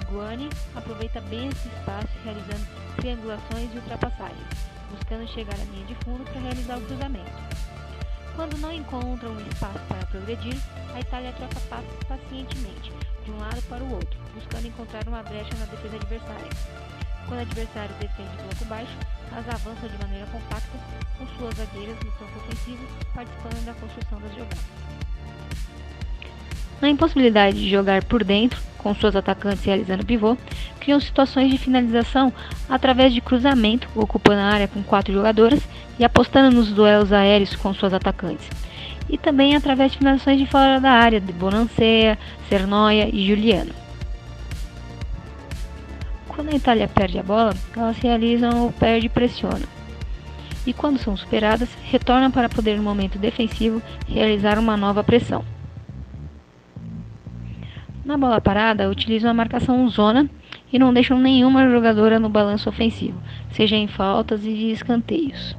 [0.00, 4.48] Iguane aproveita bem esse espaço, realizando triangulações e ultrapassagens,
[4.90, 7.30] buscando chegar à linha de fundo para realizar o cruzamento.
[8.34, 10.56] Quando não encontram um espaço para progredir,
[10.94, 12.92] a Itália troca passos pacientemente,
[13.24, 16.50] de um lado para o outro, buscando encontrar uma brecha na defesa adversária.
[17.26, 18.96] Quando o adversário defende bloco baixo,
[19.30, 20.78] elas avançam de maneira compacta,
[21.18, 24.58] com suas zagueiras no campo ofensivo participando da construção das jogadas.
[26.80, 30.36] Na impossibilidade de jogar por dentro, com suas atacantes realizando pivô,
[30.80, 32.32] criam situações de finalização
[32.68, 35.60] através de cruzamento, ocupando a área com quatro jogadoras
[35.98, 38.48] e apostando nos duelos aéreos com suas atacantes.
[39.10, 42.16] E também através de finalizações de fora da área, de Bonancea,
[42.48, 43.74] Cernoia e Juliano.
[46.28, 49.66] Quando a Itália perde a bola, elas realizam o perde e pressiona.
[50.64, 55.44] E quando são superadas, retornam para poder no momento defensivo realizar uma nova pressão.
[58.04, 60.30] Na bola parada, utilizam a marcação zona
[60.72, 63.20] e não deixam nenhuma jogadora no balanço ofensivo,
[63.52, 65.56] seja em faltas e escanteios.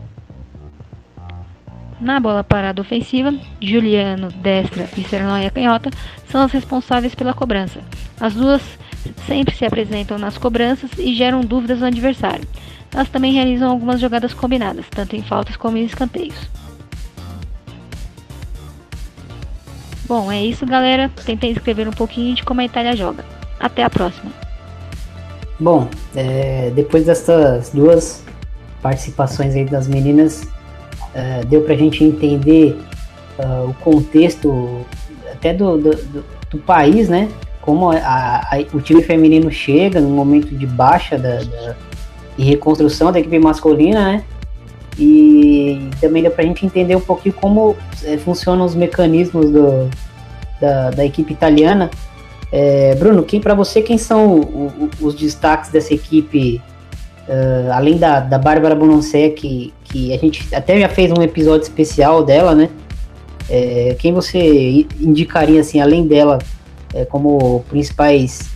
[2.01, 5.91] Na bola parada ofensiva, Juliano, destra e Sernoia canhota
[6.31, 7.79] são as responsáveis pela cobrança.
[8.19, 8.63] As duas
[9.27, 12.47] sempre se apresentam nas cobranças e geram dúvidas no adversário.
[12.91, 16.49] Elas também realizam algumas jogadas combinadas, tanto em faltas como em escanteios.
[20.07, 21.09] Bom, é isso, galera.
[21.23, 23.23] Tentei escrever um pouquinho de como a Itália joga.
[23.59, 24.31] Até a próxima.
[25.59, 28.23] Bom, é, depois dessas duas
[28.81, 30.47] participações aí das meninas,
[31.13, 32.77] é, deu pra gente entender
[33.37, 34.85] uh, o contexto
[35.31, 37.29] até do, do, do, do país, né?
[37.61, 41.75] Como a, a, o time feminino chega no momento de baixa da, da,
[42.37, 44.23] e reconstrução da equipe masculina, né?
[44.97, 49.89] E também deu pra gente entender um pouquinho como é, funcionam os mecanismos do,
[50.59, 51.89] da, da equipe italiana.
[52.51, 56.61] É, Bruno, quem para você quem são o, o, os destaques dessa equipe
[57.27, 61.63] Uh, além da, da Bárbara Bononcé, que, que a gente até já fez um episódio
[61.63, 62.69] especial dela, né?
[63.49, 66.39] É, quem você indicaria, assim, além dela,
[66.93, 68.49] é, como principais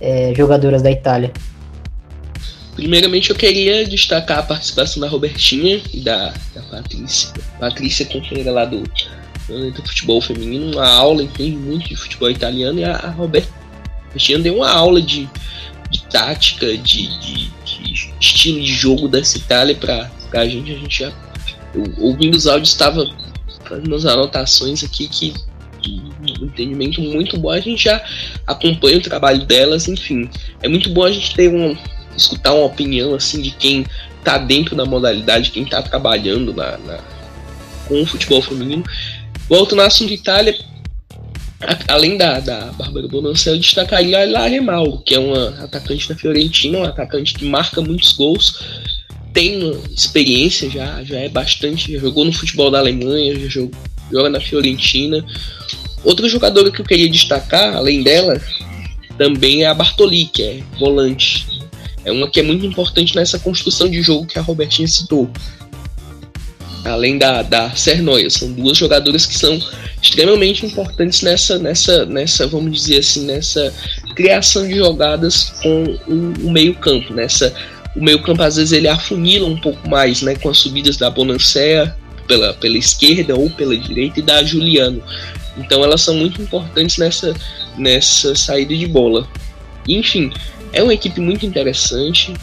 [0.00, 1.32] é, jogadoras da Itália?
[2.76, 7.32] Primeiramente, eu queria destacar a participação da Robertinha e da, da Patrícia.
[7.58, 8.82] Patrícia, companheira lá do,
[9.48, 14.56] do futebol feminino, uma aula, entende muito de futebol italiano, e a, a Robertinha deu
[14.56, 15.28] uma aula de,
[15.90, 17.50] de tática, de, de,
[18.20, 20.72] estilo de jogo dessa Itália para a gente.
[20.72, 21.12] A gente já,
[21.98, 23.06] ouvindo os áudios, estava
[23.64, 25.34] fazendo umas anotações aqui que
[26.40, 27.50] um entendimento muito bom.
[27.50, 28.04] A gente já
[28.46, 30.28] acompanha o trabalho delas, enfim.
[30.62, 31.76] É muito bom a gente ter um,
[32.16, 33.86] escutar uma opinião assim de quem
[34.24, 36.98] tá dentro da modalidade, quem tá trabalhando na, na
[37.86, 38.84] com o futebol feminino.
[39.48, 40.58] Volto no assunto Itália,
[41.88, 46.14] além da, da Bárbara Bonança, eu destacaria a Ilaria Mauro, que é uma atacante da
[46.14, 48.62] Fiorentina, um atacante que marca muitos gols,
[49.32, 54.30] tem experiência já, já é bastante, já jogou no futebol da Alemanha, já jogou, joga
[54.30, 55.24] na Fiorentina.
[56.04, 58.40] Outra jogadora que eu queria destacar, além dela,
[59.18, 61.56] também é a Bartoli, que é volante
[62.06, 65.28] é uma que é muito importante nessa construção de jogo que a Robertinha citou.
[66.86, 69.60] Além da, da Cernoia, são duas jogadoras que são
[70.00, 73.72] extremamente importantes nessa, nessa, nessa, vamos dizer assim, nessa
[74.14, 77.12] criação de jogadas com o, o meio-campo.
[77.12, 77.52] Nessa,
[77.96, 81.96] o meio-campo às vezes ele afunila um pouco mais, né, com as subidas da Bonancea
[82.28, 85.02] pela, pela esquerda ou pela direita e da Juliano.
[85.56, 87.34] Então elas são muito importantes nessa,
[87.76, 89.26] nessa saída de bola.
[89.88, 90.30] Enfim,
[90.72, 92.34] é uma equipe muito interessante,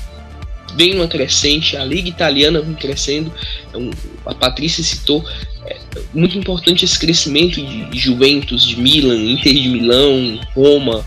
[0.75, 3.31] vem uma crescente, a liga italiana vem crescendo,
[3.73, 3.89] é
[4.25, 5.23] a Patrícia citou,
[5.65, 5.77] é
[6.13, 11.05] muito importante esse crescimento de Juventus, de Milan, Inter de Milão, Roma,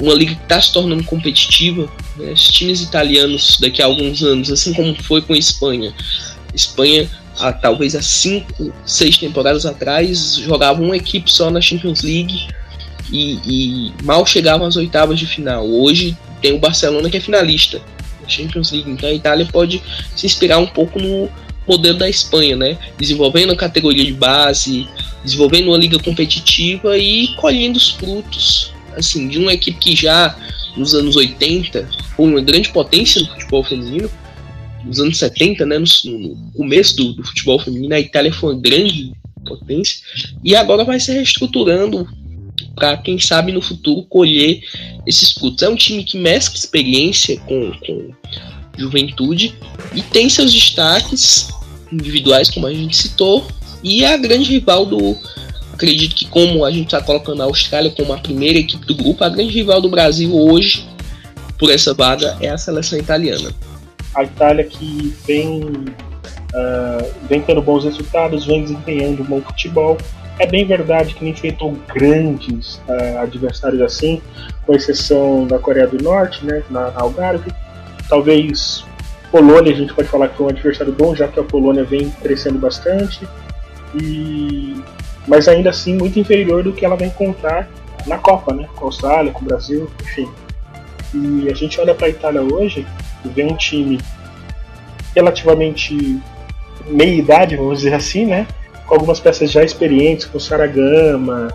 [0.00, 1.90] uma liga que está se tornando competitiva.
[2.16, 2.32] Né?
[2.32, 5.92] Os times italianos daqui a alguns anos, assim como foi com a Espanha,
[6.54, 12.48] Espanha há, talvez há cinco, seis temporadas atrás jogava uma equipe só na Champions League
[13.12, 15.66] e, e, mal chegavam às oitavas de final.
[15.66, 17.80] Hoje tem o Barcelona que é finalista
[18.30, 19.82] Champions League, então a Itália pode
[20.14, 21.28] se inspirar um pouco no
[21.66, 22.78] modelo da Espanha, né?
[22.98, 24.88] Desenvolvendo a categoria de base,
[25.24, 30.36] desenvolvendo uma liga competitiva e colhendo os frutos, assim, de uma equipe que já
[30.76, 34.10] nos anos 80 foi uma grande potência no futebol feminino,
[34.84, 38.60] nos anos 70, né, no, no começo do, do, futebol feminino, a Itália foi uma
[38.60, 39.12] grande
[39.44, 40.00] potência
[40.44, 42.08] e agora vai se reestruturando
[42.74, 44.60] para quem sabe no futuro colher
[45.06, 45.62] esses frutos.
[45.62, 48.10] É um time que mescla experiência com, com
[48.76, 49.54] juventude
[49.94, 51.48] e tem seus destaques
[51.92, 53.46] individuais, como a gente citou,
[53.82, 55.16] e é a grande rival do.
[55.72, 59.24] Acredito que, como a gente está colocando a Austrália como a primeira equipe do grupo,
[59.24, 60.86] a grande rival do Brasil hoje,
[61.58, 63.50] por essa vaga, é a seleção italiana.
[64.14, 69.96] A Itália que vem, uh, vem tendo bons resultados, vem desempenhando um bom futebol,
[70.40, 74.22] é bem verdade que não enfrentou grandes uh, adversários assim,
[74.64, 77.52] com exceção da Coreia do Norte, né, na, na Algarve.
[78.08, 78.82] Talvez
[79.30, 82.08] Polônia a gente pode falar que foi um adversário bom, já que a Polônia vem
[82.10, 83.28] crescendo bastante.
[83.94, 84.82] E
[85.28, 87.68] mas ainda assim muito inferior do que ela vai encontrar
[88.06, 88.66] na Copa, né?
[88.74, 90.28] Com a Austrália, com o Brasil, enfim.
[91.12, 92.86] E a gente olha para a Itália hoje
[93.24, 94.00] e vê um time
[95.14, 96.18] relativamente
[96.86, 98.46] meia idade, vamos dizer assim, né?
[98.90, 101.46] Com algumas peças já experientes, com Saragama,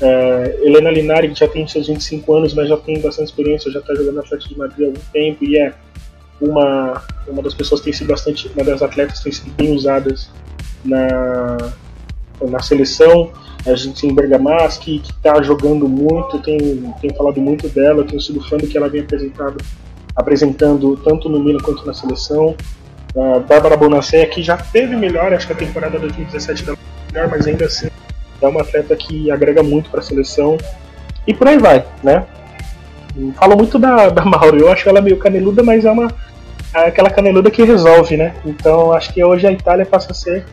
[0.00, 3.80] é, Helena Linari, que já tem seus 25 anos, mas já tem bastante experiência, já
[3.80, 5.74] está jogando Atlético de Madrid há algum tempo e é
[6.40, 9.74] uma, uma das pessoas que tem sido bastante, uma das atletas que tem sido bem
[9.74, 10.30] usadas
[10.84, 11.56] na,
[12.40, 13.32] na seleção.
[13.66, 16.58] A gente tem Bergamaschi, que está jogando muito, tem,
[17.00, 19.56] tem falado muito dela, tenho sido fã do que ela vem apresentado,
[20.14, 22.54] apresentando tanto no Milan quanto na seleção.
[23.16, 26.78] A Bárbara Bonacé, que já teve melhor, acho que a temporada 2017 dela
[27.10, 27.88] melhor, mas ainda assim
[28.42, 30.58] é uma atleta que agrega muito para a seleção.
[31.26, 32.26] E por aí vai, né?
[33.34, 36.12] Falo muito da, da Mauro, eu acho ela meio caneluda, mas é uma
[36.74, 38.34] é aquela caneluda que resolve, né?
[38.44, 40.44] Então acho que hoje a Itália passa a ser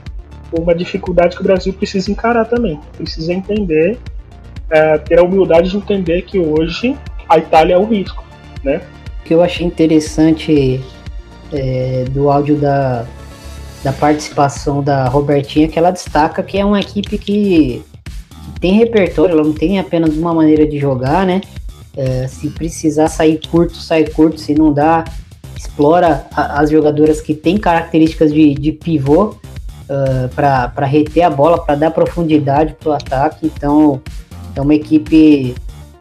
[0.52, 2.80] uma dificuldade que o Brasil precisa encarar também.
[2.96, 3.98] Precisa entender,
[4.70, 6.98] é, ter a humildade de entender que hoje
[7.28, 8.24] a Itália é o risco,
[8.64, 8.82] né?
[9.20, 10.82] O que eu achei interessante
[11.54, 13.06] é, do áudio da,
[13.84, 17.84] da participação da Robertinha, que ela destaca que é uma equipe que,
[18.44, 21.42] que tem repertório, ela não tem apenas uma maneira de jogar, né?
[21.96, 25.04] É, se precisar sair curto, sai curto, se não dá,
[25.56, 29.36] explora a, as jogadoras que têm características de, de pivô uh,
[29.90, 33.46] é, para reter a bola, para dar profundidade para o ataque.
[33.46, 34.02] Então,
[34.56, 35.54] é uma equipe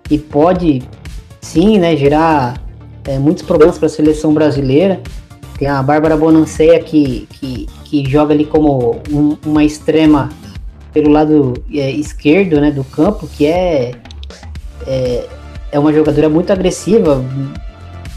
[0.04, 0.82] que pode
[1.42, 2.54] sim né, gerar
[3.04, 5.00] é, muitos problemas para a seleção brasileira
[5.62, 10.28] Tem a Bárbara Bonanceia que, que, que joga ali como um, uma extrema
[10.92, 13.92] pelo lado é, esquerdo né, do campo, que é,
[14.84, 15.28] é,
[15.70, 17.24] é uma jogadora muito agressiva,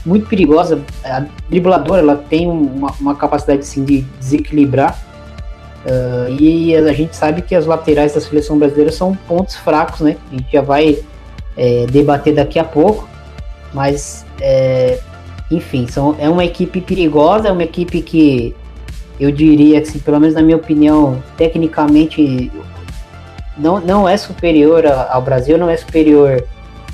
[0.03, 4.99] muito perigosa, a dribladora, ela tem uma, uma capacidade assim, de desequilibrar.
[5.85, 10.17] Uh, e a gente sabe que as laterais da seleção brasileira são pontos fracos, né?
[10.31, 10.97] A gente já vai
[11.55, 13.07] é, debater daqui a pouco,
[13.71, 14.99] mas é,
[15.49, 18.55] enfim, são, é uma equipe perigosa, é uma equipe que
[19.19, 22.51] eu diria que, assim, pelo menos na minha opinião, tecnicamente
[23.57, 26.43] não, não é superior ao Brasil, não é superior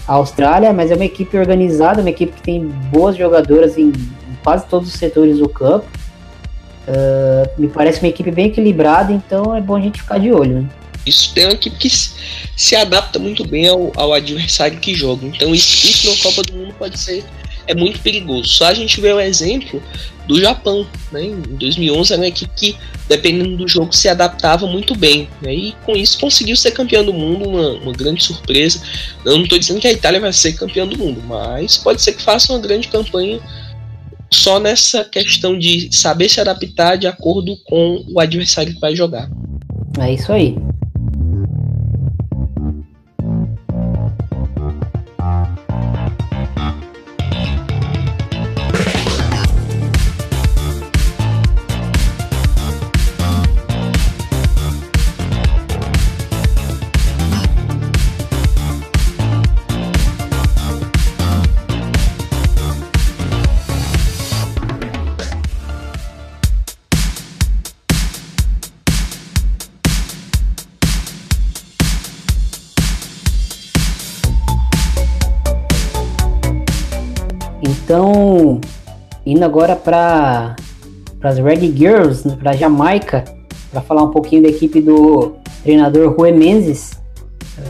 [0.08, 4.38] à Austrália, mas é uma equipe organizada, uma equipe que tem boas jogadoras em, em
[4.44, 5.86] quase todos os setores do campo.
[6.88, 10.62] Uh, me parece uma equipe bem equilibrada, então é bom a gente ficar de olho.
[10.62, 10.70] Né?
[11.06, 15.26] Isso tem uma equipe que se adapta muito bem ao, ao adversário que joga.
[15.26, 17.24] Então isso, isso na Copa do Mundo pode ser
[17.68, 18.48] é muito perigoso.
[18.48, 19.82] Só a gente vê o exemplo
[20.28, 21.24] do Japão, né?
[21.24, 25.54] Em 2011 era uma equipe que, dependendo do jogo, se adaptava muito bem, né?
[25.54, 28.82] E com isso conseguiu ser campeão do mundo, uma, uma grande surpresa.
[29.26, 32.14] Eu não estou dizendo que a Itália vai ser campeão do mundo, mas pode ser
[32.14, 33.40] que faça uma grande campanha
[34.32, 39.30] só nessa questão de saber se adaptar de acordo com o adversário que vai jogar.
[40.00, 40.56] É isso aí.
[79.32, 80.56] Indo agora para
[81.24, 83.24] as Red Girls, né, para Jamaica,
[83.72, 86.92] para falar um pouquinho da equipe do treinador Rui Menzies.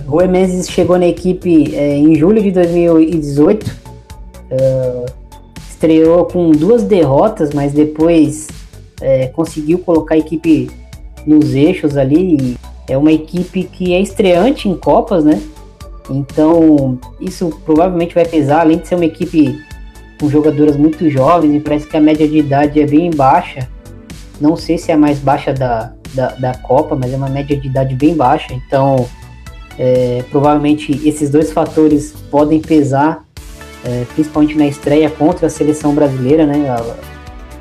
[0.08, 3.72] Rui Menzies chegou na equipe é, em julho de 2018, uh,
[4.50, 5.06] é,
[5.70, 8.48] estreou com duas derrotas, mas depois
[9.02, 10.72] é, conseguiu colocar a equipe
[11.26, 12.58] nos eixos ali.
[12.88, 15.42] É uma equipe que é estreante em Copas, né?
[16.10, 19.60] Então, isso provavelmente vai pesar, além de ser uma equipe
[20.22, 23.68] com jogadoras muito jovens e parece que a média de idade é bem baixa.
[24.40, 27.58] Não sei se é a mais baixa da, da, da Copa, mas é uma média
[27.58, 28.54] de idade bem baixa.
[28.54, 29.08] Então,
[29.80, 33.26] é, provavelmente esses dois fatores podem pesar,
[33.84, 36.68] é, principalmente na estreia contra a seleção brasileira, né?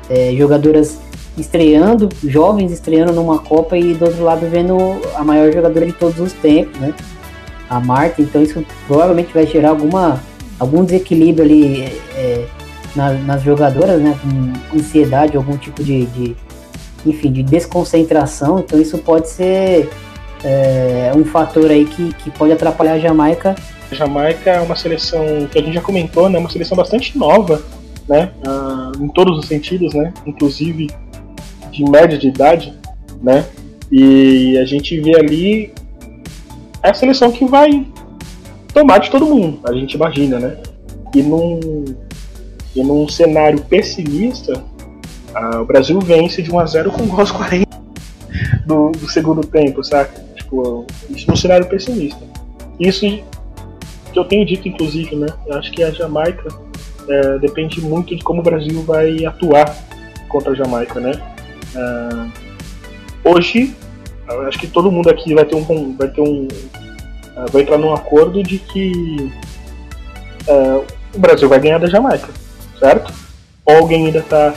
[0.07, 0.99] É, jogadoras
[1.35, 4.77] estreando, jovens estreando numa Copa e do outro lado vendo
[5.15, 6.93] a maior jogadora de todos os tempos, né?
[7.67, 8.21] A Marta.
[8.21, 10.21] Então isso provavelmente vai gerar alguma
[10.61, 11.83] algum desequilíbrio ali
[12.15, 12.45] é,
[12.95, 14.15] na, nas jogadoras, né?
[14.21, 16.35] Com ansiedade, algum tipo de, de,
[17.03, 18.59] enfim, de desconcentração.
[18.59, 19.89] Então isso pode ser
[20.43, 23.55] é, um fator aí que, que pode atrapalhar a Jamaica.
[23.91, 26.37] A Jamaica é uma seleção que a gente já comentou, né?
[26.37, 27.63] Uma seleção bastante nova,
[28.07, 28.29] né?
[28.45, 30.13] Ah, em todos os sentidos, né?
[30.27, 30.91] Inclusive
[31.71, 32.71] de média de idade,
[33.19, 33.45] né?
[33.91, 35.73] E a gente vê ali
[36.83, 37.83] a seleção que vai
[38.73, 40.57] tomar de todo mundo, a gente imagina, né?
[41.13, 41.59] E num,
[42.75, 44.63] e num cenário pessimista,
[45.61, 47.67] o Brasil vence de 1 a 0 com gols 40
[48.65, 50.23] do, do segundo tempo, saca?
[50.35, 52.21] Tipo, isso num cenário pessimista.
[52.79, 55.27] Isso que eu tenho dito, inclusive, né?
[55.47, 56.47] Eu acho que a Jamaica
[57.07, 59.75] é, depende muito de como o Brasil vai atuar
[60.27, 61.11] contra a Jamaica, né?
[61.75, 63.75] É, hoje,
[64.47, 66.47] acho que todo mundo aqui vai ter um, vai ter um,
[67.51, 69.31] vai entrar num acordo de que
[70.47, 72.29] uh, o Brasil vai ganhar da Jamaica,
[72.79, 73.13] certo?
[73.65, 74.53] Ou alguém ainda está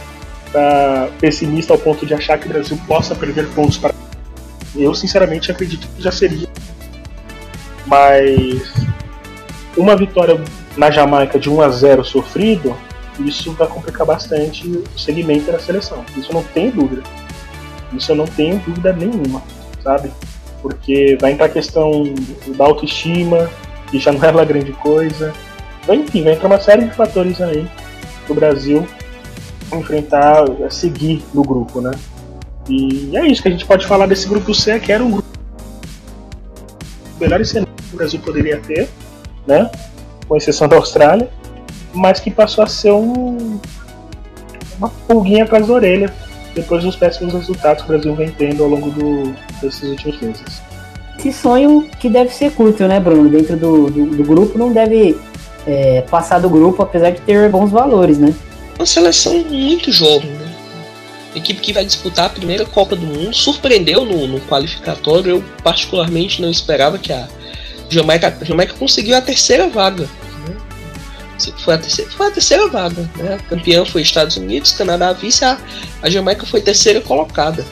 [0.53, 3.95] tá pessimista ao ponto de achar que o Brasil possa perder pontos para.
[4.74, 6.49] Eu, sinceramente, acredito que já seria.
[7.87, 8.72] Mas
[9.76, 10.41] uma vitória
[10.76, 12.76] na Jamaica de 1 a 0 sofrido,
[13.20, 16.05] isso vai complicar bastante o segmento da seleção.
[16.16, 17.03] Isso eu não tenho dúvida.
[17.93, 19.43] Isso eu não tenho dúvida nenhuma,
[19.82, 20.11] sabe?
[20.65, 22.05] Porque vai entrar a questão
[22.57, 23.51] da autoestima,
[23.91, 25.31] que já não é uma grande coisa.
[25.87, 27.69] Enfim, vai entrar uma série de fatores aí
[28.27, 28.87] o Brasil
[29.71, 31.91] enfrentar, seguir no grupo, né?
[32.67, 35.29] E é isso que a gente pode falar desse grupo C, que era um grupo
[37.21, 38.89] melhores que o Brasil poderia ter,
[39.47, 39.71] né?
[40.27, 41.29] Com exceção da Austrália,
[41.93, 43.61] mas que passou a ser um,
[44.79, 46.15] uma pulguinha atrás da orelha
[46.55, 49.35] depois dos péssimos resultados que o Brasil vem tendo ao longo do,
[49.65, 50.62] desses últimos meses.
[51.19, 53.29] Esse sonho que deve ser curto, né, Bruno?
[53.29, 55.17] Dentro do, do, do grupo não deve
[55.67, 58.35] é, passar do grupo, apesar de ter bons valores, né?
[58.79, 60.55] Uma seleção muito jovem, né?
[61.35, 65.37] equipe que vai disputar a primeira Copa do Mundo, surpreendeu no, no qualificatório.
[65.37, 67.29] Eu, particularmente, não esperava que a
[67.89, 70.05] Jamaica, a Jamaica conseguiu a terceira vaga.
[70.05, 70.57] Né?
[71.59, 73.11] Foi, a terceira, foi a terceira vaga.
[73.17, 73.35] Né?
[73.35, 75.59] A campeã foi Estados Unidos, Canadá vice, a,
[76.03, 77.65] a Jamaica foi terceira colocada.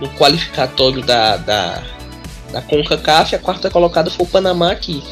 [0.00, 1.84] No qualificatório da, da,
[2.52, 5.02] da CONCACAF, a quarta colocada foi o Panamá, que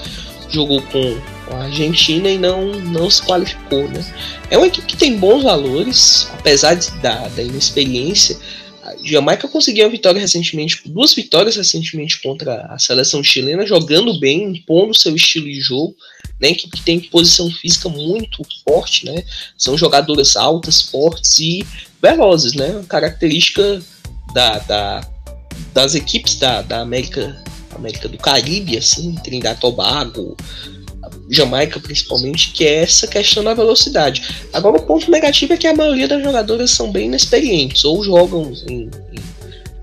[0.51, 1.21] jogou com
[1.51, 3.89] a Argentina e não, não se qualificou.
[3.89, 4.05] Né?
[4.51, 8.39] É uma equipe que tem bons valores, apesar de, da, da inexperiência.
[8.83, 14.45] A Jamaica conseguiu uma vitória recentemente, duas vitórias recentemente contra a seleção chilena, jogando bem,
[14.45, 15.95] impondo seu estilo de jogo.
[16.41, 19.25] Né, equipe que tem posição física muito forte, né?
[19.57, 21.67] São jogadoras altas, fortes e
[22.01, 22.81] velozes, né?
[22.89, 23.83] Característica
[24.39, 25.01] da, da,
[25.75, 27.37] das equipes da, da América,
[27.75, 30.37] América do Caribe, assim, Trindade Tobago,
[31.29, 34.47] Jamaica principalmente, que é essa questão da velocidade.
[34.53, 38.53] Agora o ponto negativo é que a maioria das jogadoras são bem inexperientes, ou jogam
[38.69, 39.21] em, em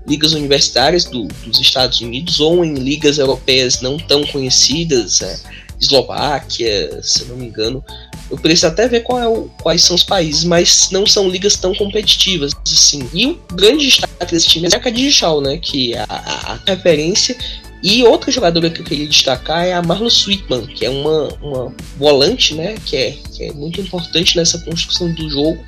[0.08, 5.38] ligas universitárias do, dos Estados Unidos, ou em ligas europeias não tão conhecidas, é,
[5.78, 7.84] Eslováquia, se não me engano.
[8.30, 11.74] Eu preciso até ver é o, quais são os países, mas não são ligas tão
[11.74, 13.08] competitivas assim.
[13.14, 15.58] E o grande destaque desse time é a Cadijal, né?
[15.58, 17.36] Que é a, a, a referência
[17.82, 21.74] e outra jogadora que eu queria destacar é a Marlo Sweetman, que é uma, uma
[21.96, 22.74] volante, né?
[22.84, 25.64] Que é, que é muito importante nessa construção do jogo.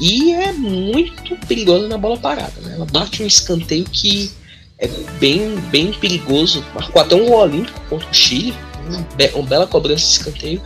[0.00, 2.52] E é muito perigosa na bola parada.
[2.60, 2.74] Né?
[2.74, 4.30] Ela bate um escanteio que
[4.78, 4.88] é
[5.18, 6.64] bem, bem perigoso.
[6.74, 8.54] Marcou até um gol olímpico contra o Chile.
[9.34, 10.60] Uma bela cobrança de escanteio.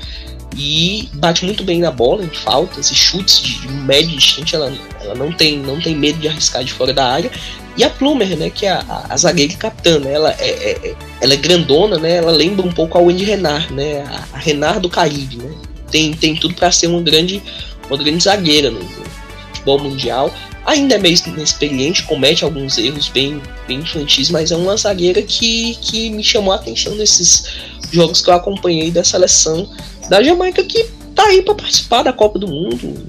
[0.57, 4.55] E bate muito bem na bola, em faltas e chutes de, médio distante.
[4.55, 7.31] Ela, ela não, tem, não tem medo de arriscar de fora da área.
[7.77, 10.95] E a Plumer, né, que é a, a, zagueira capitã, né, ela, é, é, é,
[11.21, 14.81] ela é grandona, né, ela lembra um pouco a Wendy Renard, né, a, a Renard
[14.81, 15.55] do Caribe, né,
[15.89, 17.41] tem, tem tudo para ser uma grande,
[17.89, 19.09] uma grande zagueira no, no,
[19.53, 20.35] futebol mundial.
[20.67, 25.77] Ainda é meio inexperiente, comete alguns erros bem, bem infantis, mas é uma zagueira que,
[25.77, 27.45] que me chamou a atenção nesses
[27.93, 29.71] jogos que eu acompanhei da seleção
[30.09, 30.85] da Jamaica, que
[31.15, 33.09] tá aí para participar da Copa do Mundo.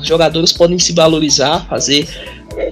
[0.00, 2.06] Os jogadores podem se valorizar, fazer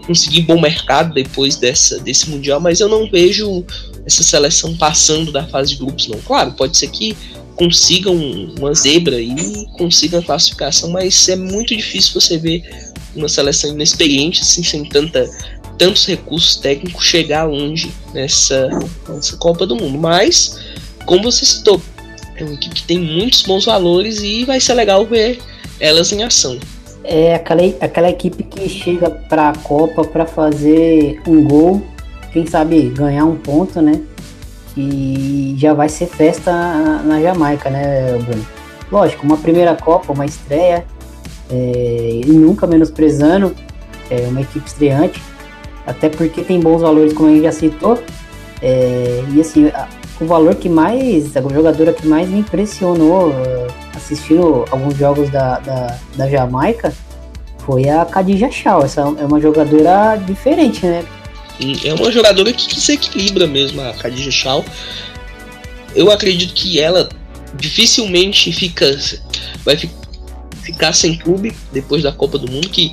[0.07, 3.65] conseguir bom mercado depois dessa, desse Mundial, mas eu não vejo
[4.07, 6.21] essa seleção passando da fase de grupos, não.
[6.21, 7.17] Claro, pode ser que
[7.57, 8.15] consigam
[8.59, 12.63] uma zebra e consigam a classificação, mas é muito difícil você ver
[13.15, 15.29] uma seleção inexperiente, assim, sem tanta,
[15.79, 18.69] tantos recursos técnicos, chegar longe nessa,
[19.09, 19.99] nessa Copa do Mundo.
[19.99, 20.59] Mas,
[21.07, 21.81] como você citou,
[22.37, 25.41] é uma equipe que tem muitos bons valores e vai ser legal ver
[25.81, 26.59] elas em ação
[27.05, 31.83] é aquela, aquela equipe que chega para a Copa para fazer um gol,
[32.33, 34.01] quem sabe ganhar um ponto, né?
[34.77, 36.51] E já vai ser festa
[37.05, 38.45] na, Jamaica, né, Bruno?
[38.91, 40.85] Lógico, uma primeira Copa, uma estreia,
[41.51, 43.55] é, e nunca menosprezando
[44.11, 45.23] é, uma equipe estreante,
[45.87, 48.03] até porque tem bons valores, como a gente já citou.
[48.63, 49.71] É, e assim,
[50.21, 53.33] o valor que mais, a jogadora que mais me impressionou
[53.95, 56.93] assistindo alguns jogos da, da, da Jamaica
[57.59, 58.85] foi a Khadija Shaw.
[58.85, 61.05] Essa é uma jogadora diferente, né?
[61.85, 64.65] É uma jogadora que se equilibra mesmo, a Khadija Shaw.
[65.95, 67.09] Eu acredito que ela
[67.55, 68.99] dificilmente fica
[69.65, 69.89] vai fi,
[70.63, 72.93] ficar sem clube depois da Copa do Mundo, que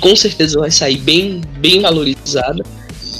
[0.00, 2.62] com certeza vai sair bem, bem valorizada.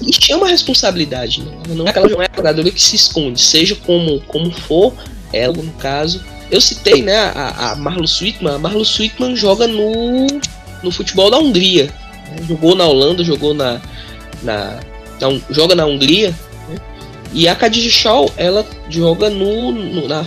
[0.03, 1.53] E chama a responsabilidade, né?
[1.67, 4.93] Ela não é aquela jogadora que se esconde, seja como, como for,
[5.33, 8.55] ela no caso, eu citei, né, a, a Marlo Sweetman.
[8.55, 10.27] A Marlo Sweetman joga no,
[10.83, 11.93] no futebol da Hungria.
[12.49, 13.81] Jogou na Holanda, jogou na,
[14.43, 14.81] na,
[15.21, 16.31] na joga na Hungria.
[16.69, 16.77] Né?
[17.33, 20.25] E a Khadija Shaw, ela joga no, no, na,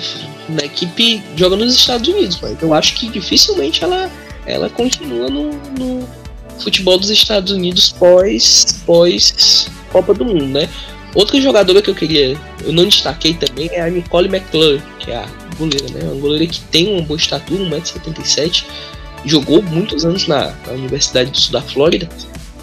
[0.50, 2.38] na equipe, joga nos Estados Unidos.
[2.42, 4.12] Mas eu acho que dificilmente ela,
[4.46, 6.08] ela continua no, no
[6.60, 10.70] futebol dos Estados Unidos pós, pós Copa do Mundo, né?
[11.16, 15.18] Outra jogadora que eu queria, eu não destaquei também, é a Nicole McClure, que é
[15.18, 16.02] a goleira, né?
[16.04, 18.64] Uma goleira que tem uma boa estatura, 1,77m,
[19.26, 22.08] jogou muitos anos na, na, Universidade do Sul da Flórida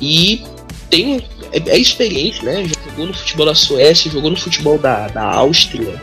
[0.01, 0.43] e
[0.89, 1.23] tem
[1.53, 2.65] é, é experiente, né?
[2.89, 6.01] Jogou no futebol da Suécia, jogou no futebol da, da Áustria,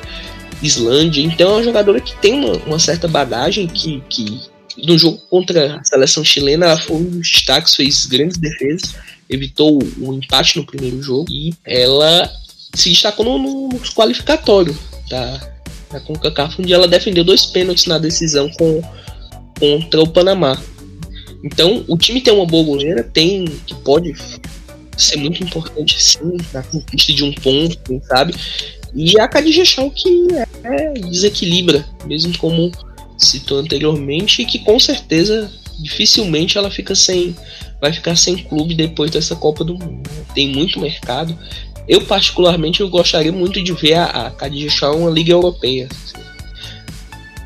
[0.61, 4.41] Islândia, então é uma jogadora que tem uma, uma certa bagagem que, que
[4.77, 8.95] no jogo contra a seleção chilena ela foi um dos destaques, fez grandes defesas
[9.29, 12.29] evitou o empate no primeiro jogo e ela
[12.73, 14.77] se destacou no, no, qualificatório
[15.09, 15.51] da,
[15.91, 18.81] da CONCACAF, onde ela defendeu dois pênaltis na decisão com,
[19.59, 20.59] contra o Panamá.
[21.43, 24.13] Então, o time tem uma boa goleira, tem que pode
[24.97, 28.33] ser muito importante sim na conquista de um ponto, quem sabe.
[28.95, 29.27] E a
[29.65, 30.27] Shaw que
[30.63, 32.71] é, desequilibra, mesmo como
[33.17, 37.35] citou anteriormente, e que com certeza dificilmente ela fica sem
[37.81, 40.09] vai ficar sem clube depois dessa Copa do Mundo.
[40.33, 41.37] Tem muito mercado.
[41.85, 45.89] Eu particularmente eu gostaria muito de ver a, a uma liga europeia.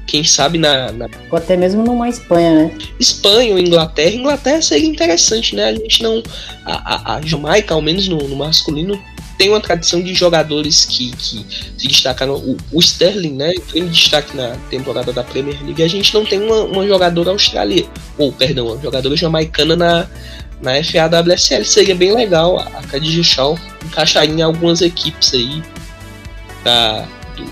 [0.05, 2.77] Quem sabe na, na, Ou até mesmo numa Espanha, né?
[2.99, 4.15] Espanha ou Inglaterra.
[4.15, 5.65] Inglaterra seria interessante, né?
[5.65, 6.23] A gente não.
[6.63, 8.97] A, a, a Jamaica, ao menos no, no masculino,
[9.37, 11.45] tem uma tradição de jogadores que, que
[11.77, 12.35] se destacaram.
[12.35, 13.53] O, o Sterling, né?
[13.75, 15.83] Em destaque na temporada da Premier League.
[15.83, 20.07] A gente não tem uma, uma jogadora australiana, ou perdão, uma jogadora jamaicana na,
[20.61, 21.63] na FAWSL.
[21.63, 25.61] Seria bem legal a Khadija Shaw encaixaria em algumas equipes aí
[26.63, 27.45] da, do,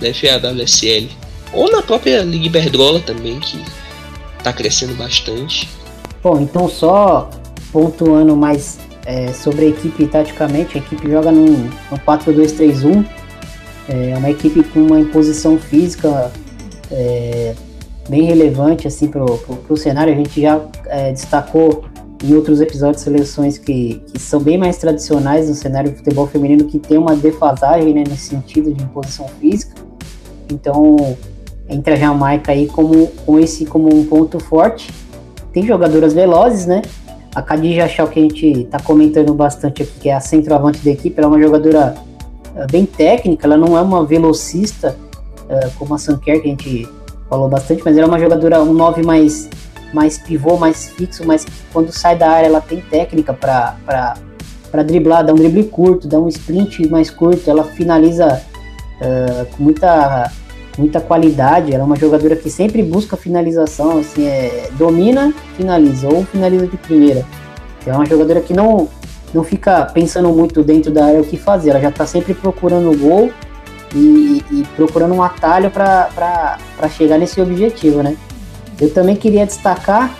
[0.00, 1.08] da FAWSL.
[1.52, 3.62] Ou na própria Liga Iberdrola também, que
[4.38, 5.68] está crescendo bastante.
[6.22, 7.28] Bom, então só
[7.72, 11.68] pontuando mais é, sobre a equipe taticamente, a equipe joga num
[12.06, 13.04] 4-2-3-1,
[13.88, 16.30] é uma equipe com uma imposição física
[16.90, 17.54] é,
[18.08, 20.12] bem relevante assim para o cenário.
[20.12, 21.84] A gente já é, destacou
[22.22, 26.64] em outros episódios seleções que, que são bem mais tradicionais no cenário do futebol feminino,
[26.64, 29.74] que tem uma defasagem né, nesse sentido de imposição física.
[30.48, 31.16] Então,
[31.68, 34.92] entre a Jamaica aí como, com esse como um ponto forte.
[35.52, 36.82] Tem jogadoras velozes, né?
[37.34, 40.90] A Khadija Shaw, que a gente tá comentando bastante aqui, que é a centroavante da
[40.90, 41.94] equipe, ela é uma jogadora
[42.54, 44.96] uh, bem técnica, ela não é uma velocista
[45.44, 46.88] uh, como a Sanker, que a gente
[47.30, 49.48] falou bastante, mas ela é uma jogadora, um 9 mais,
[49.94, 53.76] mais pivô, mais fixo, mas quando sai da área ela tem técnica para
[54.84, 58.42] driblar, dar um drible curto, dar um sprint mais curto, ela finaliza
[59.00, 60.30] uh, com muita
[60.78, 61.72] muita qualidade.
[61.72, 66.76] Ela é uma jogadora que sempre busca finalização, assim, é, domina, finaliza, ou finaliza de
[66.76, 67.24] primeira.
[67.86, 68.88] É uma jogadora que não,
[69.34, 72.90] não fica pensando muito dentro da área o que fazer, ela já está sempre procurando
[72.90, 73.30] o gol
[73.94, 76.58] e, e procurando um atalho para
[76.90, 78.16] chegar nesse objetivo, né?
[78.80, 80.16] Eu também queria destacar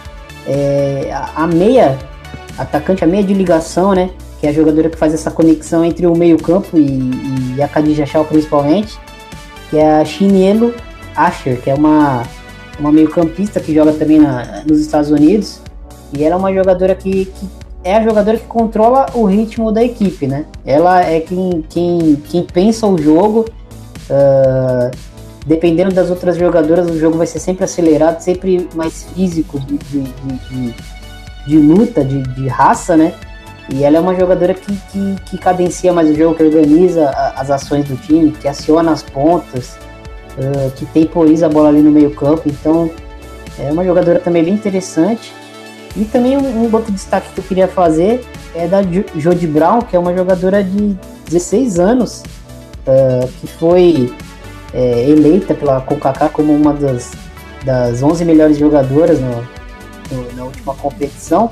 [0.46, 1.98] é, a, a meia,
[2.59, 4.11] atacante, a meia de ligação, né?
[4.40, 8.05] Que é a jogadora que faz essa conexão entre o meio-campo e, e a Khadija
[8.05, 8.98] Shaw principalmente
[9.72, 10.74] que é a Chinielo
[11.16, 12.24] Asher, que é uma,
[12.78, 15.62] uma meio-campista que joga também na, nos Estados Unidos.
[16.12, 17.48] E ela é uma jogadora que, que,
[17.82, 20.44] é a jogadora que controla o ritmo da equipe, né?
[20.66, 23.46] Ela é quem, quem, quem pensa o jogo.
[24.10, 24.94] Uh,
[25.46, 30.02] dependendo das outras jogadoras, o jogo vai ser sempre acelerado, sempre mais físico, de, de,
[30.02, 30.74] de,
[31.46, 33.14] de luta, de, de raça, né?
[33.68, 37.40] E ela é uma jogadora que, que, que cadencia mais o jogo, que organiza a,
[37.40, 39.78] as ações do time, que aciona as pontas,
[40.36, 42.42] uh, que temporiza a bola ali no meio campo.
[42.46, 42.90] Então
[43.58, 45.32] é uma jogadora também bem interessante.
[45.96, 48.80] E também um, um outro destaque que eu queria fazer é da
[49.16, 50.96] Jodie Brown, que é uma jogadora de
[51.28, 52.22] 16 anos,
[52.86, 54.12] uh, que foi
[54.72, 57.12] é, eleita pela CONCACAF como uma das,
[57.64, 59.46] das 11 melhores jogadoras no,
[60.10, 61.50] no, na última competição.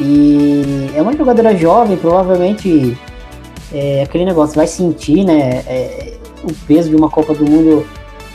[0.00, 2.96] E é uma jogadora jovem, provavelmente
[3.72, 7.86] é, aquele negócio vai sentir né, é, o peso de uma Copa do Mundo,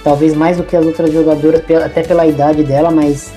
[0.03, 3.33] talvez mais do que as outras jogadoras, até pela idade dela, mas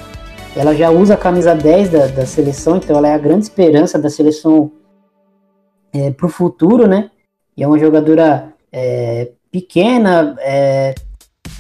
[0.57, 3.99] ela já usa a camisa 10 da, da seleção, então ela é a grande esperança
[3.99, 4.73] da seleção
[5.93, 7.11] é, para o futuro, né?
[7.57, 10.95] E é uma jogadora é, pequena, é,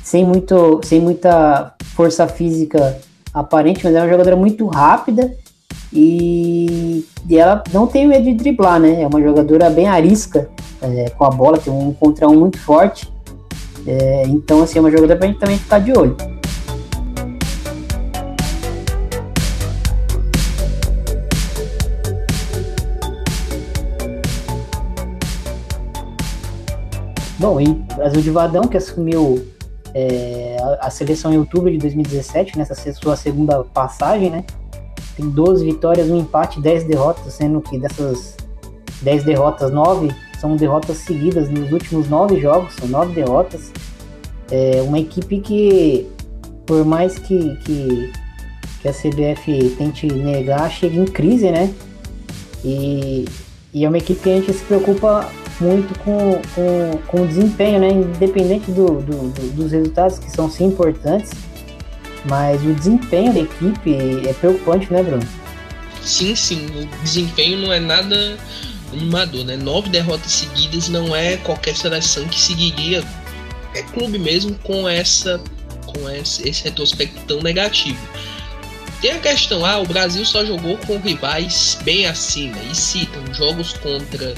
[0.02, 2.98] sem, muito, sem muita força física
[3.32, 5.36] aparente, mas é uma jogadora muito rápida
[5.98, 9.00] e, e ela não tem medo de driblar, né?
[9.00, 10.50] É uma jogadora bem arisca
[10.82, 13.10] é, com a bola, tem um contra um muito forte.
[13.86, 16.14] É, então, assim, é uma jogadora pra gente também ficar de olho.
[27.38, 29.46] Bom, e Brasil de Vadão, que assumiu
[29.94, 34.44] é, a, seleção em outubro de 2017, nessa sua segunda passagem, né?
[35.16, 38.36] Tem 12 vitórias, um empate, 10 derrotas, sendo que dessas
[39.00, 43.72] 10 derrotas, 9 são derrotas seguidas nos últimos 9 jogos, são 9 derrotas.
[44.50, 46.06] É uma equipe que,
[46.66, 48.12] por mais que, que,
[48.82, 51.72] que a CBF tente negar, chega em crise, né?
[52.62, 53.24] E,
[53.72, 57.80] e é uma equipe que a gente se preocupa muito com, com, com o desempenho,
[57.80, 57.88] né?
[57.88, 61.30] Independente do, do, do, dos resultados, que são sim importantes
[62.28, 65.26] mas o desempenho da equipe é preocupante, né, Bruno?
[66.02, 66.66] Sim, sim.
[66.66, 68.36] O desempenho não é nada
[68.92, 69.56] animador, né?
[69.56, 73.02] Nove derrotas seguidas não é qualquer seleção que seguiria
[73.74, 75.40] é clube mesmo com essa
[75.86, 77.98] com esse, esse retrospecto tão negativo.
[79.00, 83.74] Tem a questão, ah, o Brasil só jogou com rivais bem acima e citam jogos
[83.74, 84.34] contra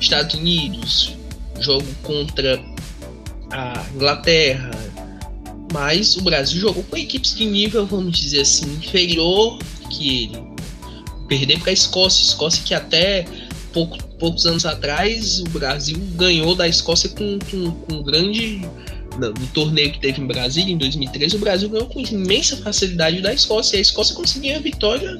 [0.00, 1.16] Estados Unidos,
[1.60, 2.60] jogo contra
[3.50, 4.70] a Inglaterra,
[5.72, 9.58] mas o Brasil jogou com equipes de nível, vamos dizer assim, inferior
[9.90, 10.48] que ele.
[11.28, 13.26] Perder para a Escócia, Escócia que até
[13.72, 18.66] pouco, poucos anos atrás o Brasil ganhou da Escócia com, com, com um grande.
[19.18, 23.34] No, torneio que teve em Brasília em 2013, o Brasil ganhou com imensa facilidade da
[23.34, 23.76] Escócia.
[23.76, 25.18] E a Escócia conseguiu a vitória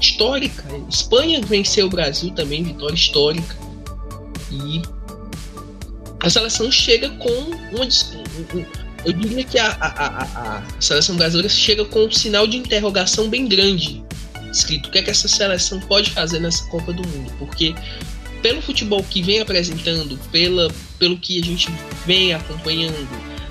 [0.00, 0.64] histórica.
[0.72, 3.54] A Espanha venceu o Brasil também, vitória histórica.
[4.50, 4.80] E
[6.20, 8.83] a seleção chega com uma.
[9.04, 13.28] Eu diria que a, a, a, a seleção brasileira chega com um sinal de interrogação
[13.28, 14.04] bem grande
[14.54, 17.74] escrito o que é que essa seleção pode fazer nessa Copa do Mundo, porque
[18.40, 21.68] pelo futebol que vem apresentando, pela, pelo que a gente
[22.06, 23.08] vem acompanhando,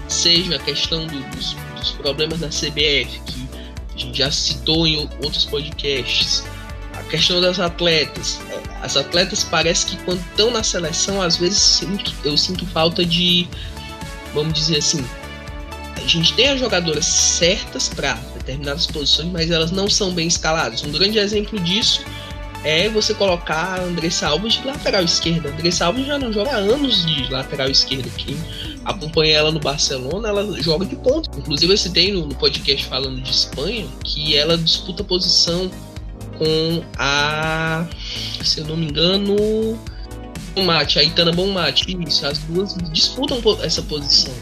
[0.08, 3.48] seja a questão do, dos, dos problemas da CBF, que
[3.96, 6.44] a gente já citou em outros podcasts,
[6.94, 8.40] a questão das atletas.
[8.50, 11.82] É, as atletas parece que quando estão na seleção, às vezes
[12.24, 13.48] eu sinto falta de,
[14.34, 15.04] vamos dizer assim,
[16.04, 20.84] a gente tem as jogadoras certas para determinadas posições, mas elas não são bem escaladas.
[20.84, 22.04] Um grande exemplo disso
[22.64, 25.50] é você colocar a Andressa Alves de lateral esquerda.
[25.50, 28.10] A Andressa Alves já não joga há anos de lateral esquerda.
[28.18, 28.38] Quem
[28.86, 31.30] acompanha ela no Barcelona, ela joga de ponta.
[31.38, 35.70] Inclusive, eu citei no, no podcast falando de Espanha que ela disputa posição
[36.38, 37.86] com a.
[38.44, 39.80] Se eu não me engano.
[40.66, 41.98] Mate, a Itana Bonmate.
[42.08, 44.34] Isso, as duas disputam essa posição,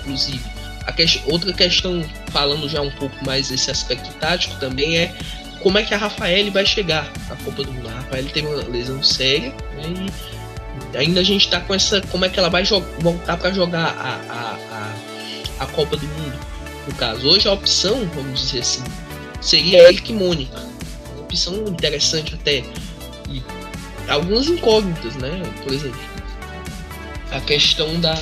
[0.00, 0.51] inclusive.
[0.92, 5.14] Que, outra questão, falando já um pouco mais desse aspecto tático, também é
[5.62, 7.88] como é que a Rafael vai chegar à Copa do Mundo.
[7.88, 10.06] A Rafael teve uma lesão séria né,
[10.92, 12.00] e ainda a gente está com essa.
[12.02, 12.64] Como é que ela vai
[12.98, 14.58] voltar para jogar a, a,
[15.60, 16.38] a, a, Copa do Mundo?
[16.86, 18.82] No caso, hoje a opção, vamos dizer assim,
[19.40, 20.60] seria Eric Mônica.
[21.14, 22.64] Uma opção interessante até.
[23.30, 23.42] E
[24.08, 25.42] algumas incógnitas, né?
[25.62, 26.00] Por exemplo,
[27.30, 28.14] a questão da.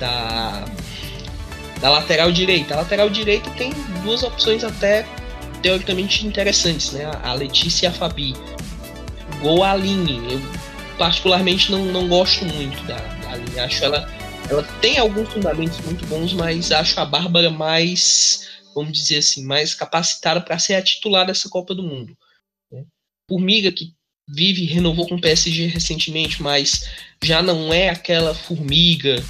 [0.00, 0.64] da
[1.84, 2.72] da lateral direita.
[2.72, 3.70] A lateral direita tem
[4.02, 5.06] duas opções até
[5.60, 7.04] teoricamente interessantes, né?
[7.22, 8.32] A Letícia e a Fabi.
[9.42, 10.32] Gol Aline.
[10.32, 10.40] Eu
[10.96, 13.60] particularmente não, não gosto muito da, da Aline.
[13.60, 14.10] Acho ela
[14.48, 19.74] ela tem alguns fundamentos muito bons, mas acho a Bárbara mais, vamos dizer assim, mais
[19.74, 22.16] capacitada para ser a titular dessa Copa do Mundo.
[22.72, 22.82] Né?
[23.28, 23.92] Formiga que
[24.26, 26.88] vive renovou com o PSG recentemente, mas
[27.22, 29.22] já não é aquela formiga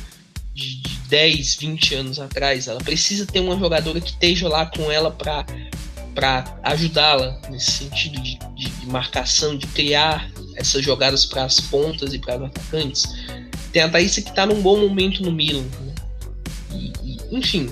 [0.53, 2.69] de, de 10, 20 anos atrás.
[2.69, 5.45] Ela precisa ter uma jogadora que esteja lá com ela para
[6.15, 12.15] para ajudá-la nesse sentido de, de, de, marcação, de criar essas jogadas para as pontas
[12.15, 13.03] e para os atacantes.
[13.73, 15.65] Tem a Thaís que está num bom momento no Milan.
[15.65, 15.95] Né?
[16.71, 17.69] E, e, enfim,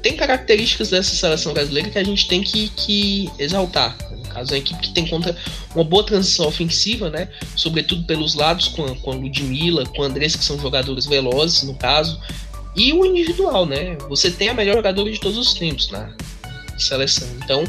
[0.00, 3.96] tem características dessa seleção brasileira que a gente tem que, que exaltar
[4.34, 5.36] caso, é uma equipe que tem contra
[5.74, 7.28] uma boa transição ofensiva, né?
[7.56, 11.62] Sobretudo pelos lados, com a, com a Ludmilla, com a Andressa, que são jogadores velozes,
[11.62, 12.20] no caso.
[12.76, 13.96] E o individual, né?
[14.08, 16.12] Você tem a melhor jogadora de todos os tempos na
[16.76, 17.28] seleção.
[17.42, 17.64] Então,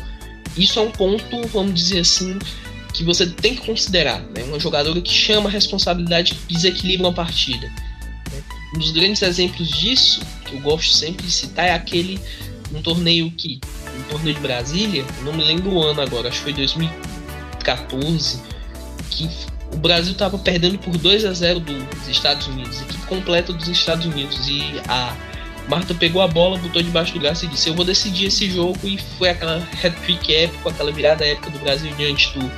[0.58, 2.40] isso é um ponto, vamos dizer assim,
[2.94, 4.22] que você tem que considerar.
[4.22, 4.44] Né?
[4.44, 7.68] Uma jogadora que chama a responsabilidade, que desequilibra uma partida.
[7.68, 8.44] Né?
[8.76, 12.20] Um dos grandes exemplos disso, que eu gosto sempre de citar, é aquele
[12.74, 13.60] um torneio que
[14.10, 18.42] torneio de Brasília, não me lembro o ano agora, acho que foi 2014,
[19.10, 19.30] que
[19.74, 24.06] o Brasil estava perdendo por 2 a 0 dos Estados Unidos, equipe completa dos Estados
[24.06, 25.16] Unidos, e a
[25.68, 28.78] Marta pegou a bola, botou debaixo do braço e disse: Eu vou decidir esse jogo.
[28.84, 32.52] E foi aquela hat-trick épica, aquela virada épica do Brasil diante do,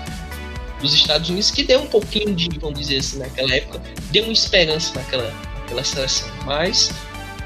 [0.82, 3.82] dos Estados Unidos, que deu um pouquinho de, vamos dizer assim, naquela época,
[4.12, 6.30] deu uma esperança naquela, naquela seleção.
[6.46, 6.92] Mas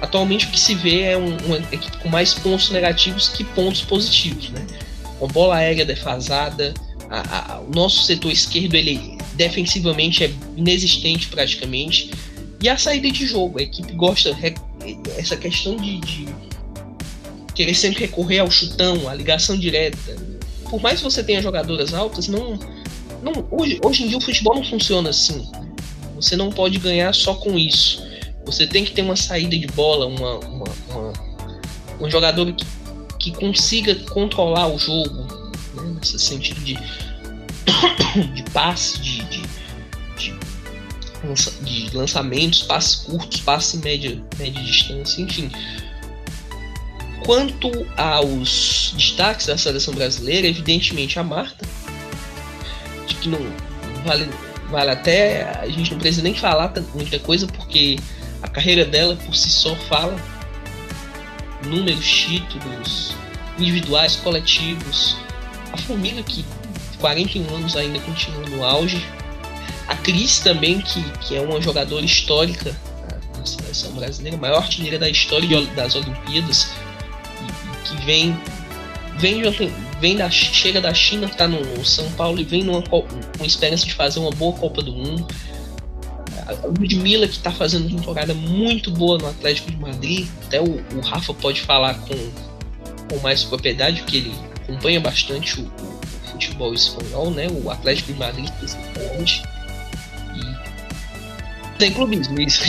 [0.02, 3.82] Atualmente o que se vê é um, uma equipe com mais pontos negativos que pontos
[3.82, 4.66] positivos, né?
[5.20, 6.74] Uma bola aérea defasada,
[7.10, 12.10] a, a, o nosso setor esquerdo ele defensivamente é inexistente praticamente
[12.62, 14.36] e a saída de jogo a equipe gosta
[15.18, 16.28] essa questão de, de
[17.54, 20.16] querer sempre recorrer ao chutão, à ligação direta.
[20.70, 22.58] Por mais que você tenha jogadoras altas, não,
[23.22, 25.48] não hoje, hoje em dia o futebol não funciona assim.
[26.16, 28.11] Você não pode ganhar só com isso.
[28.46, 31.14] Você tem que ter uma saída de bola, uma, uma, uma
[32.00, 32.66] um jogador que,
[33.20, 35.16] que consiga controlar o jogo,
[35.76, 35.96] né?
[36.00, 36.74] nesse sentido de,
[38.34, 39.44] de passe, de, de,
[40.18, 40.36] de,
[41.24, 45.52] lança, de lançamentos, passes curtos, passe média, média distância, enfim.
[47.24, 51.64] Quanto aos destaques da seleção brasileira, evidentemente a Marta,
[53.22, 53.40] que não
[54.04, 54.28] vale,
[54.70, 57.98] vale até a gente não precisa nem falar muita coisa porque
[58.42, 60.16] a carreira dela por si só fala
[61.66, 63.14] números, títulos
[63.58, 65.16] individuais, coletivos.
[65.72, 66.44] A Formiga que
[67.00, 69.06] 41 anos ainda continua no auge.
[69.88, 72.76] A Cris também, que, que é uma jogadora histórica
[73.38, 76.70] na seleção brasileira, maior artilheira da história das Olimpíadas,
[77.42, 78.38] e, que vem
[79.18, 79.42] vem,
[80.00, 83.06] vem da, chega da China, está no São Paulo e vem numa, com
[83.44, 85.28] esperança de fazer uma boa Copa do Mundo.
[86.52, 90.84] A Ludmilla, que está fazendo uma temporada muito boa no Atlético de Madrid, até o,
[90.96, 92.16] o Rafa pode falar com,
[93.10, 97.48] com mais propriedade, porque ele acompanha bastante o, o, futebol espanhol, né?
[97.50, 99.44] o Atlético de Madrid principalmente.
[100.36, 102.64] E tem clubismo isso.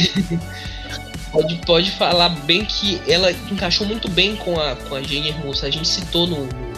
[1.32, 5.64] pode, pode falar bem que ela encaixou muito bem com a, com a Jane Hermoso.
[5.64, 6.72] A gente citou no, no,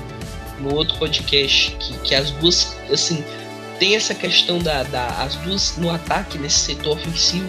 [0.61, 3.25] no, outro podcast que, que as duas, assim,
[3.79, 7.49] tem essa questão da, da as duas no ataque, nesse setor ofensivo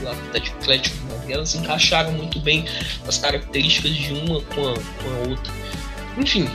[0.00, 2.64] do Atlético, Atlético elas encaixaram muito bem
[3.06, 5.52] as características de uma com a, com a outra.
[6.18, 6.48] Enfim,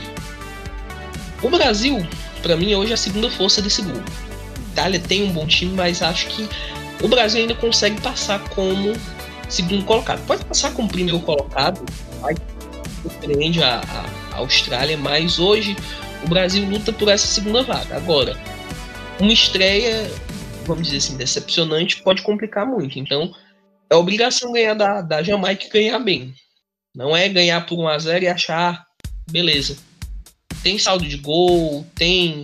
[1.42, 2.06] o Brasil,
[2.42, 4.10] para mim, é hoje é a segunda força desse grupo.
[4.56, 6.48] A Itália tem um bom time, mas acho que
[7.02, 8.92] o Brasil ainda consegue passar como
[9.48, 10.24] segundo colocado.
[10.26, 11.84] Pode passar como primeiro colocado,
[12.20, 12.34] vai
[13.02, 13.80] surpreende a,
[14.32, 15.76] a, Austrália, mas hoje
[16.24, 17.96] o Brasil luta por essa segunda vaga.
[17.96, 18.36] Agora,
[19.20, 20.10] uma estreia,
[20.64, 22.98] vamos dizer assim, decepcionante pode complicar muito.
[22.98, 23.32] Então,
[23.90, 26.34] é obrigação ganhar da, da Jamaica ganhar bem.
[26.94, 28.86] Não é ganhar por 1 a 0 e achar,
[29.30, 29.76] beleza.
[30.62, 32.42] Tem saldo de gol, tem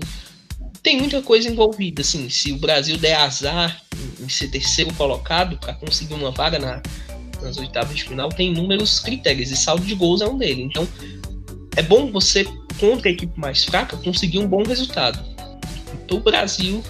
[0.83, 3.81] tem muita coisa envolvida, assim, se o Brasil der azar
[4.21, 6.83] em, ser terceiro colocado para conseguir uma vaga na,
[7.41, 10.65] nas oitavas de final, tem inúmeros critérios e saldo de gols é um deles.
[10.65, 10.87] Então,
[11.77, 12.45] é bom você
[12.81, 15.25] contra a equipe mais fraca conseguir um bom resultado.
[16.13, 16.85] Para o Brasil,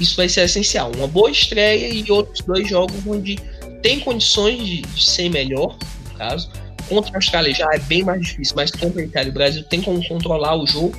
[0.00, 0.90] isso vai ser essencial.
[0.96, 3.36] Uma boa estreia e outros dois jogos onde
[3.82, 5.76] tem condições de, de ser melhor,
[6.10, 6.50] no caso.
[6.88, 9.80] Contra a Austrália já é bem mais difícil, mas contra a Itália o Brasil tem
[9.80, 10.96] como controlar o jogo.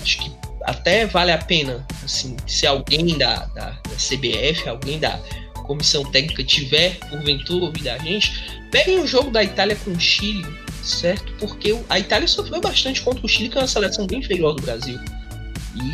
[0.00, 5.18] Acho que até vale a pena, assim, se alguém da, da, da CBF, alguém da
[5.66, 8.32] comissão técnica tiver, porventura, ouvir a gente,
[8.70, 10.46] peguem o jogo da Itália com o Chile,
[10.82, 11.32] certo?
[11.38, 14.62] Porque a Itália sofreu bastante contra o Chile, que é uma seleção bem inferior do
[14.62, 14.98] Brasil.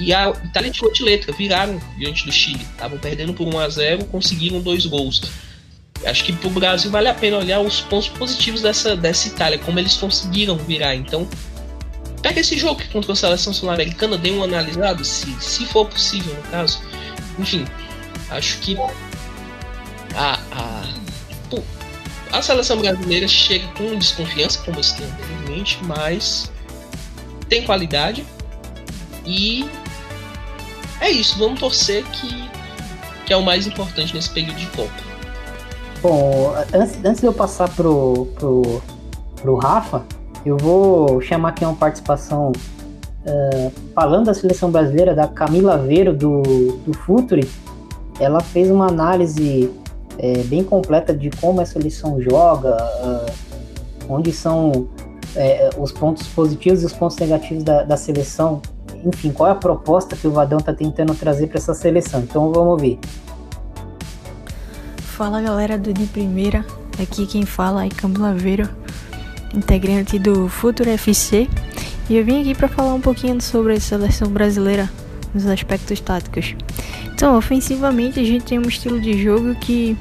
[0.01, 2.61] E a Itália de letra, viraram diante do Chile.
[2.73, 5.23] Estavam perdendo por 1 a 0 conseguiram dois gols.
[6.05, 9.59] Acho que para o Brasil vale a pena olhar os pontos positivos dessa, dessa Itália,
[9.59, 10.95] como eles conseguiram virar.
[10.95, 11.29] Então,
[12.25, 16.43] Pega esse jogo contra a seleção sul-americana, dê um analisado, se, se for possível, no
[16.45, 16.81] caso.
[17.39, 17.67] Enfim,
[18.31, 18.79] acho que
[20.15, 20.85] a, a,
[22.33, 26.51] a seleção brasileira chega com desconfiança, como citei anteriormente, mas
[27.47, 28.25] tem qualidade
[29.27, 29.69] e
[31.01, 31.39] é isso.
[31.39, 32.49] Vamos torcer que,
[33.27, 34.93] que é o mais importante nesse período de Copa.
[36.03, 38.83] Bom, antes, antes de eu passar pro, pro,
[39.41, 40.05] pro Rafa,
[40.45, 42.53] eu vou chamar aqui uma participação
[43.25, 46.43] uh, falando da seleção brasileira, da Camila Veiro, do,
[46.87, 47.49] do Futuri.
[48.21, 49.71] Ela fez uma análise
[50.19, 53.33] é, bem completa de como a seleção joga, uh,
[54.09, 54.89] onde são
[55.35, 58.61] é, os pontos positivos e os pontos negativos da, da seleção.
[59.05, 62.21] Enfim, qual é a proposta que o Vadão está tentando trazer para essa seleção.
[62.21, 62.99] Então vamos ver.
[64.97, 66.65] Fala galera do De Primeira,
[67.01, 68.69] aqui quem fala é Camila Veiro
[69.55, 71.49] integrante do Futuro FC,
[72.09, 74.91] e eu vim aqui para falar um pouquinho sobre a seleção brasileira
[75.33, 76.55] nos aspectos táticos.
[77.15, 79.97] Então, ofensivamente, a gente tem um estilo de jogo que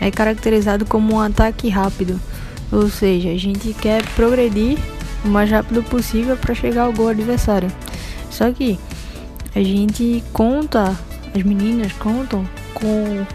[0.00, 2.20] é caracterizado como um ataque rápido,
[2.70, 4.78] ou seja, a gente quer progredir
[5.24, 7.70] o mais rápido possível para chegar ao gol adversário.
[8.38, 8.78] Só que
[9.52, 10.96] a gente conta,
[11.34, 13.26] as meninas contam com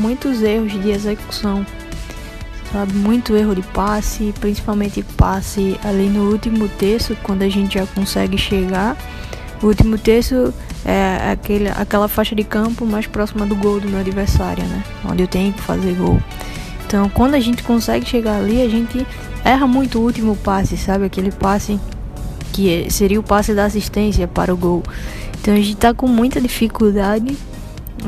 [0.00, 1.64] muitos erros de execução
[2.72, 2.94] sabe?
[2.94, 8.38] Muito erro de passe, principalmente passe ali no último terço, quando a gente já consegue
[8.38, 8.96] chegar.
[9.62, 10.54] O último terço
[10.84, 14.82] é aquele, aquela faixa de campo mais próxima do gol do meu adversário, né?
[15.04, 16.18] Onde eu tenho que fazer gol.
[16.86, 19.06] Então, quando a gente consegue chegar ali, a gente
[19.44, 21.04] erra muito o último passe, sabe?
[21.04, 21.78] Aquele passe
[22.52, 24.82] que é, seria o passe da assistência para o gol.
[25.40, 27.36] Então, a gente tá com muita dificuldade,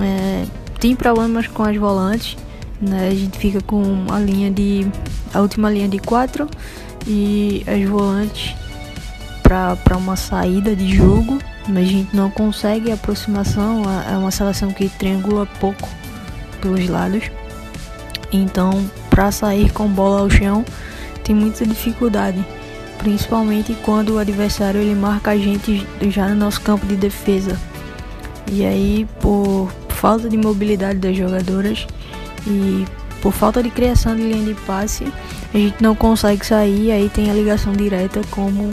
[0.01, 0.45] é,
[0.81, 2.37] tem problemas com as volantes
[2.81, 3.09] né?
[3.09, 4.87] A gente fica com a linha de
[5.35, 6.49] a última linha de quatro
[7.07, 8.55] e as volantes
[9.43, 14.89] para uma saída de jogo, mas a gente não consegue aproximação, é uma seleção que
[14.91, 15.89] triangula pouco
[16.61, 17.31] pelos lados.
[18.31, 20.65] Então, para sair com bola ao chão,
[21.25, 22.45] tem muita dificuldade,
[22.99, 27.59] principalmente quando o adversário ele marca a gente já no nosso campo de defesa.
[28.51, 31.87] E aí, por falta de mobilidade das jogadoras,
[32.47, 32.85] e
[33.21, 35.05] por falta de criação de linha de passe,
[35.53, 36.93] a gente não consegue sair.
[36.93, 38.71] Aí tem a ligação direta como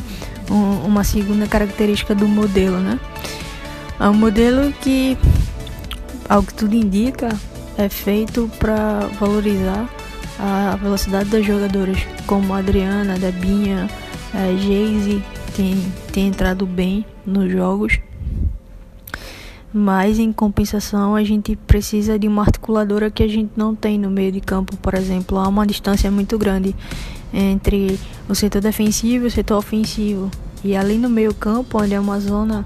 [0.49, 2.99] um, uma segunda característica do modelo, né?
[3.99, 5.17] É um modelo que,
[6.27, 7.29] ao que tudo indica,
[7.77, 9.89] é feito para valorizar
[10.39, 11.97] a velocidade das jogadoras,
[12.27, 13.89] como a Adriana, a Debinha,
[14.35, 15.23] a Geise,
[15.55, 15.81] tem,
[16.11, 17.99] tem entrado bem nos jogos.
[19.73, 24.09] Mas em compensação, a gente precisa de uma articuladora que a gente não tem no
[24.09, 25.37] meio de campo, por exemplo.
[25.37, 26.75] Há uma distância muito grande
[27.33, 30.29] entre o setor defensivo e o setor ofensivo.
[30.63, 32.65] E ali no meio campo, onde é uma zona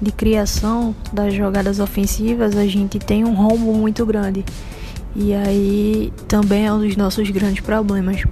[0.00, 4.44] de criação das jogadas ofensivas, a gente tem um rombo muito grande.
[5.16, 8.22] E aí também é um dos nossos grandes problemas.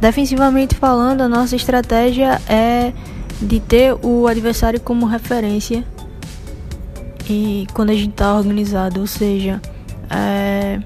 [0.00, 2.92] Defensivamente falando, a nossa estratégia é
[3.40, 5.84] de ter o adversário como referência
[7.28, 9.60] e quando a gente está organizado, ou seja,
[10.10, 10.80] é,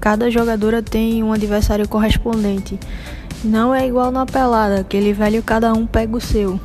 [0.00, 2.78] cada jogadora tem um adversário correspondente.
[3.44, 6.58] Não é igual na pelada, aquele velho cada um pega o seu,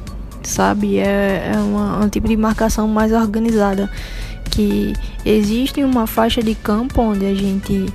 [0.43, 0.97] sabe?
[0.97, 3.89] É, é uma, um tipo de marcação mais organizada.
[4.49, 4.93] Que
[5.25, 7.87] existe uma faixa de campo onde a gente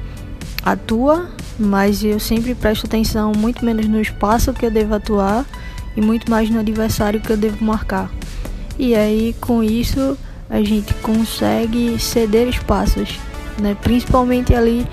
[0.62, 1.30] atua,
[1.60, 5.44] mas eu sempre presto atenção muito menos no espaço que eu devo atuar
[5.96, 8.10] e muito mais no adversário que eu devo marcar.
[8.78, 10.16] E aí com isso
[10.48, 13.20] a gente consegue ceder espaços,
[13.60, 13.76] né?
[13.82, 14.86] Principalmente ali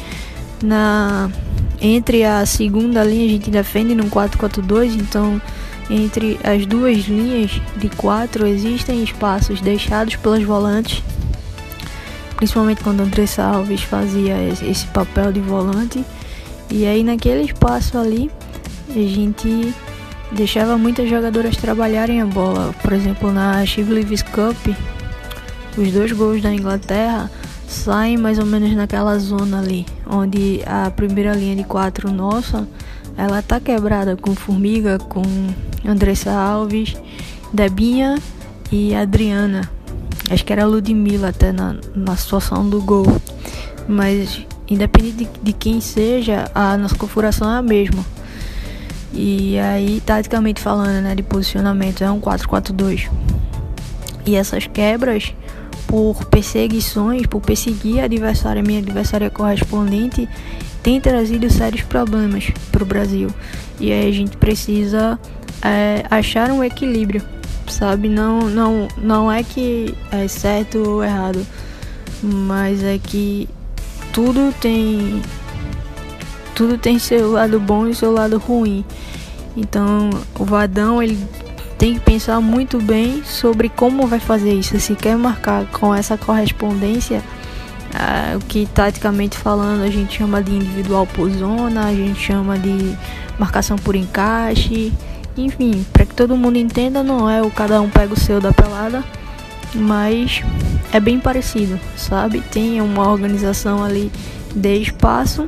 [0.62, 1.32] na
[1.80, 5.42] entre a segunda linha a gente defende no 4-4-2, então
[5.90, 11.02] entre as duas linhas de quatro existem espaços deixados pelas volantes,
[12.36, 16.04] principalmente quando Andressa Alves fazia esse papel de volante.
[16.70, 18.30] E aí naquele espaço ali
[18.90, 19.74] a gente
[20.32, 22.74] deixava muitas jogadoras trabalharem a bola.
[22.82, 24.76] Por exemplo, na Chivlevis Cup,
[25.78, 27.30] os dois gols da Inglaterra
[27.68, 32.68] saem mais ou menos naquela zona ali, onde a primeira linha de quatro nossa,
[33.18, 35.24] ela tá quebrada com Formiga, com
[35.86, 36.96] Andressa Alves,
[37.54, 38.18] Debinha
[38.72, 39.70] e Adriana.
[40.30, 43.06] Acho que era Ludmilla até na, na situação do gol.
[43.88, 48.06] Mas independente de, de quem seja, a nossa configuração é a mesma.
[49.14, 53.10] E aí, taticamente falando, né, de posicionamento, é um 4-4-2.
[54.26, 55.34] E essas quebras,
[55.88, 60.28] por perseguições, por perseguir a adversária, minha adversária correspondente,
[60.84, 63.30] tem trazido sérios problemas para o Brasil.
[63.80, 65.20] E aí a gente precisa
[65.62, 67.22] é, achar um equilíbrio,
[67.68, 68.10] sabe?
[68.10, 71.46] Não, não, não é que é certo ou errado,
[72.22, 73.50] mas é que
[74.14, 75.22] tudo tem
[76.56, 78.84] tudo tem seu lado bom e seu lado ruim.
[79.56, 81.18] Então, o Vadão ele
[81.78, 84.80] tem que pensar muito bem sobre como vai fazer isso.
[84.80, 87.24] Se quer marcar com essa correspondência,
[87.94, 92.58] uh, o que taticamente falando a gente chama de individual por zona, a gente chama
[92.58, 92.98] de
[93.38, 94.92] marcação por encaixe,
[95.38, 98.52] enfim, para que todo mundo entenda, não é o cada um pega o seu da
[98.52, 99.04] pelada,
[99.76, 100.42] mas
[100.92, 102.42] é bem parecido, sabe?
[102.42, 104.12] Tem uma organização ali
[104.56, 105.46] de espaço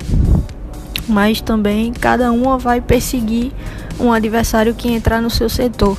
[1.10, 3.52] mas também cada uma vai perseguir
[4.00, 5.98] um adversário que entrar no seu setor.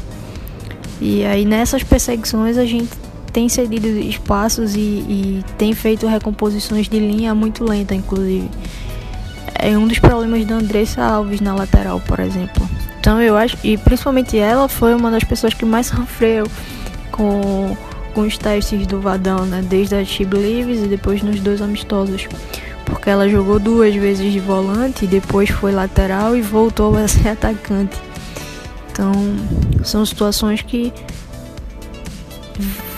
[1.01, 2.89] E aí nessas perseguições a gente
[3.33, 8.49] tem cedido espaços e, e tem feito recomposições de linha muito lenta, inclusive.
[9.55, 12.69] É um dos problemas da Andressa Alves na lateral, por exemplo.
[12.99, 16.47] Então eu acho, e principalmente ela foi uma das pessoas que mais sofreu
[17.11, 17.77] com,
[18.11, 19.63] com os testes do Vadão, né?
[19.67, 22.29] Desde a Chib Leaves e depois nos dois amistosos
[22.91, 27.97] porque ela jogou duas vezes de volante, depois foi lateral e voltou a ser atacante.
[28.91, 29.13] Então,
[29.85, 30.93] são situações que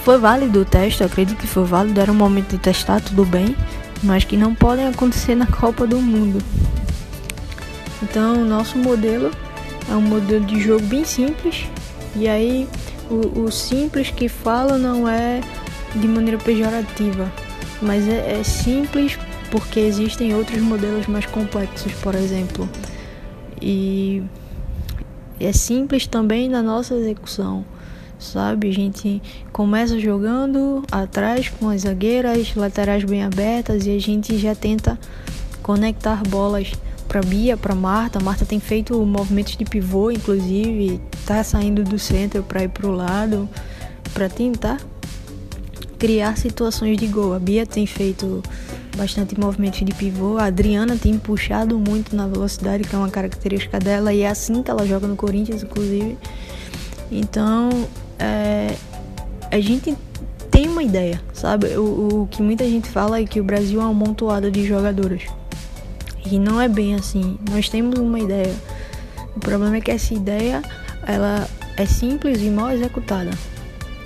[0.02, 3.54] foi válido o teste, acredito que foi válido, era um momento de testar, tudo bem,
[4.02, 6.42] mas que não podem acontecer na Copa do Mundo.
[8.02, 9.30] Então, o nosso modelo
[9.88, 11.66] é um modelo de jogo bem simples,
[12.16, 12.66] e aí
[13.12, 15.40] o, o simples que falo não é
[15.94, 17.30] de maneira pejorativa,
[17.82, 19.18] mas é, é simples
[19.50, 22.66] porque existem outros modelos mais complexos, por exemplo.
[23.60, 24.22] E
[25.38, 27.64] é simples também na nossa execução,
[28.18, 28.70] sabe?
[28.70, 29.20] A gente
[29.52, 34.98] começa jogando atrás com as zagueiras, laterais bem abertas e a gente já tenta
[35.62, 36.72] conectar bolas
[37.12, 38.18] para Bia, para Marta.
[38.18, 43.46] Marta tem feito movimentos de pivô, inclusive, tá saindo do centro para ir pro lado
[44.14, 44.80] para tentar
[45.98, 47.34] criar situações de gol.
[47.34, 48.42] A Bia tem feito
[48.96, 50.38] bastante movimento de pivô.
[50.38, 54.62] A Adriana tem puxado muito na velocidade, que é uma característica dela, e é assim
[54.62, 56.16] que ela joga no Corinthians, inclusive.
[57.10, 57.68] Então,
[58.18, 58.74] é,
[59.50, 59.94] a gente
[60.50, 61.76] tem uma ideia, sabe?
[61.76, 65.24] O, o, que muita gente fala é que o Brasil é uma montoada de jogadoras.
[66.25, 67.39] E não é bem assim.
[67.51, 68.55] Nós temos uma ideia.
[69.35, 70.62] O problema é que essa ideia
[71.07, 73.31] ela é simples e mal executada.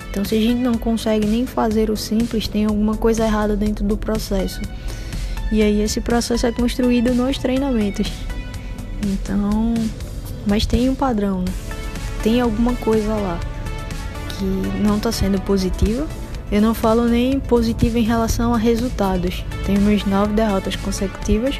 [0.09, 3.83] Então, se a gente não consegue nem fazer o simples, tem alguma coisa errada dentro
[3.85, 4.61] do processo.
[5.51, 8.11] E aí, esse processo é construído nos treinamentos.
[9.05, 9.73] Então,
[10.45, 11.53] mas tem um padrão, né?
[12.23, 13.39] Tem alguma coisa lá
[14.29, 14.43] que
[14.81, 16.07] não está sendo positiva.
[16.51, 19.45] Eu não falo nem positivo em relação a resultados.
[19.65, 21.59] Temos nove derrotas consecutivas,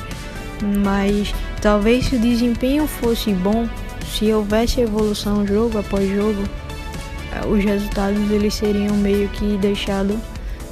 [0.62, 3.68] mas talvez se o desempenho fosse bom,
[4.14, 6.43] se houvesse evolução jogo após jogo,
[7.34, 10.18] eh, os resultados eles seriam meio que deixados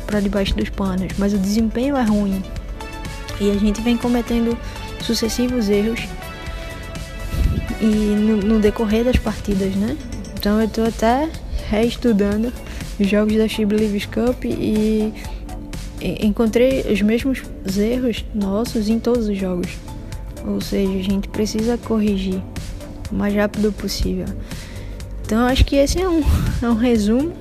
[0.06, 1.14] para debaixo dos panos.
[1.18, 2.44] Mas o desempenho é ruim
[3.40, 4.58] e a gente vem cometendo
[5.02, 6.00] sucessivos erros
[7.82, 9.98] e no, no decorrer das partidas, né?
[10.38, 11.30] Então eu estou até
[11.70, 12.52] reestudando
[13.00, 15.14] os jogos da She Believes Cup e
[16.02, 17.41] encontrei os mesmos
[17.78, 19.70] erros nossos em todos os jogos.
[20.46, 22.41] Ou seja, a gente precisa corrigir
[23.12, 24.26] o mais rápido possível.
[25.26, 26.22] Então acho que esse é um,
[26.62, 27.34] é um resumo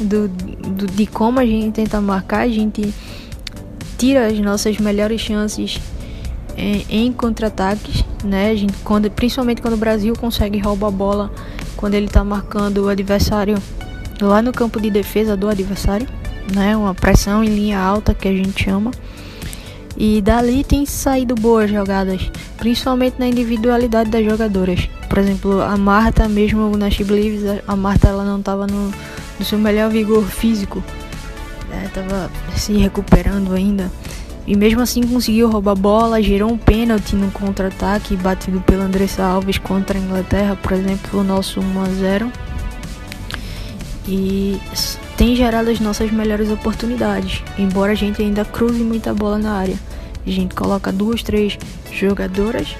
[0.00, 2.92] do, do, de como a gente tenta marcar, a gente
[3.96, 5.78] tira as nossas melhores chances
[6.56, 8.50] em, em contra-ataques, né?
[8.50, 11.32] A gente, quando, principalmente quando o Brasil consegue roubar a bola,
[11.76, 13.56] quando ele está marcando o adversário
[14.20, 16.08] lá no campo de defesa do adversário,
[16.52, 16.76] né?
[16.76, 18.90] Uma pressão em linha alta que a gente chama.
[19.96, 22.20] E dali tem saído boas jogadas,
[22.56, 24.88] principalmente na individualidade das jogadoras.
[25.08, 27.04] Por exemplo, a Marta, mesmo na She
[27.66, 28.92] a Marta ela não estava no,
[29.38, 30.82] no, seu melhor vigor físico,
[31.84, 32.30] estava né?
[32.56, 33.90] se recuperando ainda.
[34.46, 39.58] E mesmo assim conseguiu roubar bola, gerou um pênalti no contra-ataque batido pela Andressa Alves
[39.58, 42.32] contra a Inglaterra, por exemplo, o nosso 1 a 0.
[44.06, 44.60] E
[45.16, 49.78] tem gerado as nossas melhores oportunidades, embora a gente ainda cruze muita bola na área.
[50.26, 51.58] A gente coloca duas, três
[51.92, 52.76] jogadoras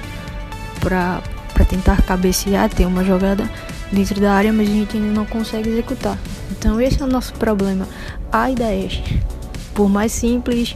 [0.80, 1.22] para
[1.68, 3.48] tentar cabecear, ter uma jogada
[3.92, 6.18] dentro da área, mas a gente ainda não consegue executar.
[6.50, 7.86] Então esse é o nosso problema.
[8.32, 9.00] Há ideias,
[9.72, 10.74] por mais simples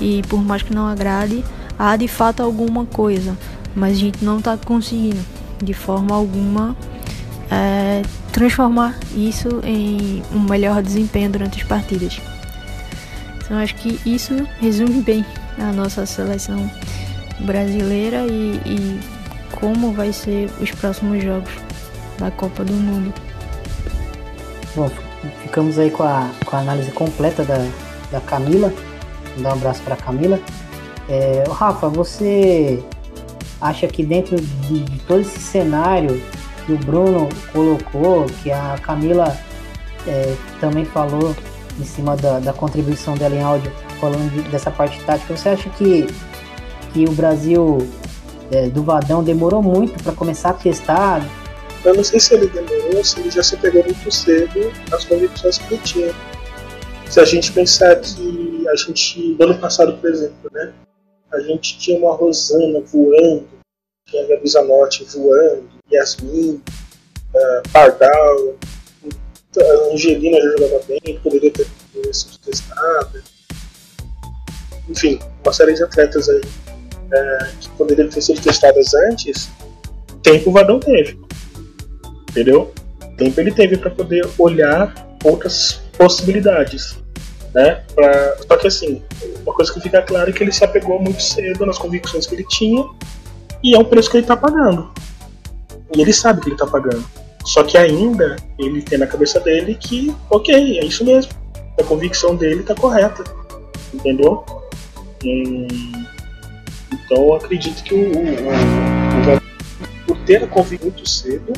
[0.00, 1.42] e por mais que não agrade,
[1.78, 3.36] há de fato alguma coisa,
[3.74, 5.24] mas a gente não está conseguindo
[5.62, 6.76] de forma alguma
[7.50, 12.20] é, transformar isso em um melhor desempenho durante as partidas.
[13.38, 15.24] Então acho que isso resume bem
[15.58, 16.70] a nossa seleção
[17.40, 19.00] brasileira e, e
[19.52, 21.50] como vai ser os próximos jogos
[22.18, 23.14] da Copa do Mundo.
[24.74, 24.90] Bom,
[25.42, 27.66] ficamos aí com a, com a análise completa da,
[28.10, 28.72] da Camila.
[29.34, 30.38] Vou dar um abraço para Camila.
[31.08, 32.82] É, Rafa, você
[33.60, 36.22] acha que dentro de, de todo esse cenário
[36.68, 39.34] que o Bruno colocou, que a Camila
[40.06, 41.34] é, também falou
[41.80, 45.70] em cima da, da, contribuição dela em áudio, falando de, dessa parte tática, você acha
[45.70, 46.06] que,
[46.92, 47.88] que o Brasil
[48.52, 51.26] é, do Vadão demorou muito para começar a testar?
[51.82, 55.56] Eu não sei se ele demorou, se ele já se pegou muito cedo as convicções
[55.56, 56.14] que ele tinha.
[57.08, 60.74] Se a gente pensar que a gente, no ano passado, por exemplo, né,
[61.32, 63.46] a gente tinha uma Rosana voando,
[64.06, 66.62] tinha a Gabi Zanotti voando, Yasmin,
[67.34, 68.54] uh, Pardal,
[69.56, 71.66] a Angelina já jogava bem, poderia ter
[72.12, 73.22] sido testada.
[74.88, 79.50] Enfim, uma série de atletas aí uh, que poderiam ter sido testadas antes,
[80.22, 81.18] tempo o Vadão teve.
[82.30, 82.72] Entendeu?
[83.16, 86.96] Tempo ele teve para poder olhar outras possibilidades.
[87.54, 87.82] Né?
[87.94, 88.36] Pra...
[88.46, 89.02] Só que assim,
[89.42, 92.34] uma coisa que fica clara é que ele se apegou muito cedo nas convicções que
[92.34, 92.84] ele tinha
[93.62, 94.92] e é o preço que ele está pagando.
[96.00, 97.04] Ele sabe que ele tá pagando.
[97.44, 101.32] Só que ainda ele tem na cabeça dele que, ok, é isso mesmo.
[101.78, 103.24] A convicção dele tá correta.
[103.92, 104.44] Entendeu?
[105.24, 105.66] Hum,
[106.92, 111.52] então eu acredito que o, o, o, por ter a convicção muito cedo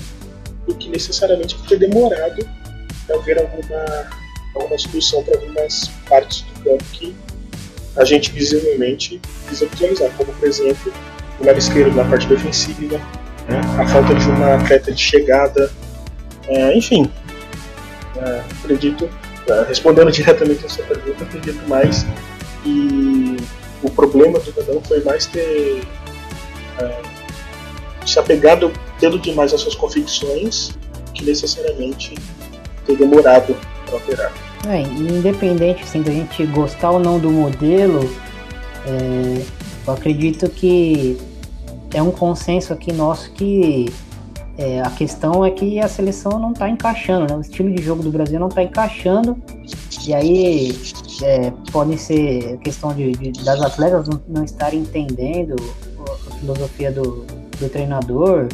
[0.67, 2.49] do que necessariamente por ter demorado
[3.07, 4.11] para haver alguma,
[4.55, 7.15] alguma solução para algumas partes do campo que
[7.97, 10.93] a gente visivelmente precisa visualizar, como por exemplo
[11.41, 13.01] o lado esquerdo na parte defensiva,
[13.51, 13.61] né?
[13.79, 15.71] a falta de uma atleta de chegada,
[16.49, 17.11] é, enfim.
[18.17, 19.09] É, acredito,
[19.49, 22.07] é, respondendo diretamente a sua pergunta, acredito mais
[22.63, 23.37] que
[23.83, 25.83] o problema do Dadão foi mais ter
[26.79, 27.03] é,
[28.07, 30.73] se apegado tendo demais às suas convicções
[31.15, 32.15] que necessariamente
[32.87, 34.33] ter demorado para operar.
[34.69, 38.11] É, independente assim, da gente gostar ou não do modelo,
[38.87, 39.43] é,
[39.87, 41.19] eu acredito que
[41.93, 43.93] é um consenso aqui nosso que
[44.61, 47.35] é, a questão é que a seleção não está encaixando, né?
[47.35, 49.37] O estilo de jogo do Brasil não está encaixando.
[50.07, 50.79] E aí
[51.23, 55.57] é, pode ser questão de, de das atletas não, não, estarem entendendo
[56.31, 57.25] a filosofia do,
[57.59, 58.49] do treinador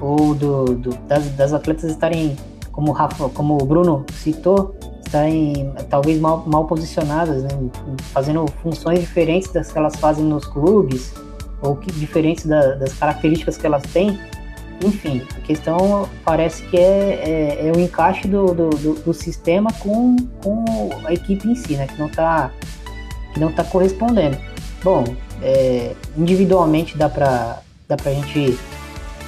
[0.00, 2.36] ou do, do das, das, atletas estarem,
[2.72, 7.50] como o, Rafa, como o Bruno citou, estarem talvez mal, mal posicionadas, né?
[8.12, 11.12] fazendo funções diferentes das que elas fazem nos clubes
[11.62, 14.18] ou que diferentes da, das características que elas têm.
[14.82, 19.70] Enfim, a questão parece que é, é, é o encaixe do, do, do, do, sistema
[19.74, 20.64] com, com
[21.04, 21.86] a equipe em si, né?
[21.86, 22.50] Que não está
[23.34, 24.38] que não tá correspondendo.
[24.82, 25.04] Bom,
[25.42, 28.58] é, individualmente dá para dá pra gente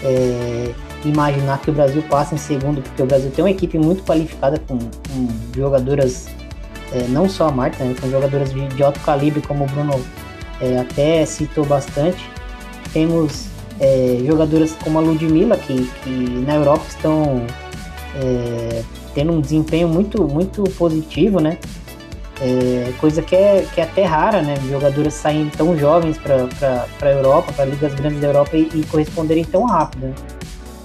[0.02, 0.72] é,
[1.04, 4.58] imaginar que o Brasil passa em segundo, porque o Brasil tem uma equipe muito qualificada
[4.66, 6.28] com, com jogadoras,
[6.92, 10.00] é, não só a Marta, né, com jogadoras de, de alto calibre, como o Bruno
[10.62, 12.30] é, até citou bastante.
[12.92, 13.48] Temos
[13.80, 16.10] é, jogadoras como a Ludmilla, que, que
[16.46, 17.44] na Europa estão
[18.14, 18.82] é,
[19.14, 21.58] tendo um desempenho muito, muito positivo, né?
[22.40, 24.54] É, coisa que é, que é até rara, né?
[24.68, 29.44] Jogadoras saindo tão jovens para a Europa, para ligas grandes da Europa e, e corresponderem
[29.44, 30.06] tão rápido.
[30.06, 30.14] Né?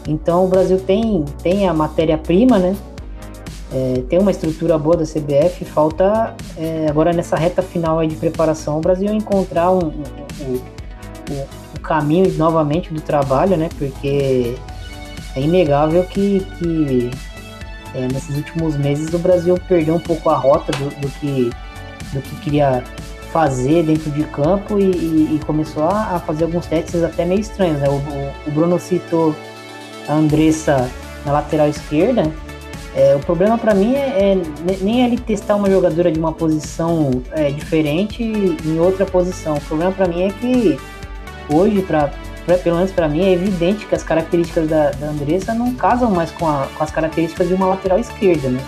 [0.07, 2.75] Então o Brasil tem, tem a matéria-prima, né?
[3.71, 8.77] É, tem uma estrutura boa da CBF, falta é, agora nessa reta final de preparação
[8.77, 11.45] o Brasil encontrar um, um, um,
[11.75, 13.69] o caminho novamente do trabalho, né?
[13.77, 14.55] Porque
[15.35, 17.11] é inegável que, que
[17.93, 21.49] é, nesses últimos meses o Brasil perdeu um pouco a rota do, do que,
[22.13, 22.83] do que queria
[23.31, 27.41] fazer dentro de campo e, e, e começou a, a, fazer alguns testes até meio
[27.41, 27.79] estranhos.
[27.79, 27.87] Né?
[27.89, 29.35] O, o, o, Bruno citou
[30.07, 30.89] a Andressa
[31.25, 32.31] na lateral esquerda.
[32.97, 34.37] É, o problema para mim é, é,
[34.81, 39.55] nem ele testar uma jogadora de uma posição é, diferente em outra posição.
[39.55, 40.79] O problema para mim é que
[41.47, 42.09] hoje, pra,
[42.43, 46.09] pra pelo menos para mim, é evidente que as características da, da Andressa não casam
[46.09, 48.59] mais com, a, com as características de uma lateral esquerda, né?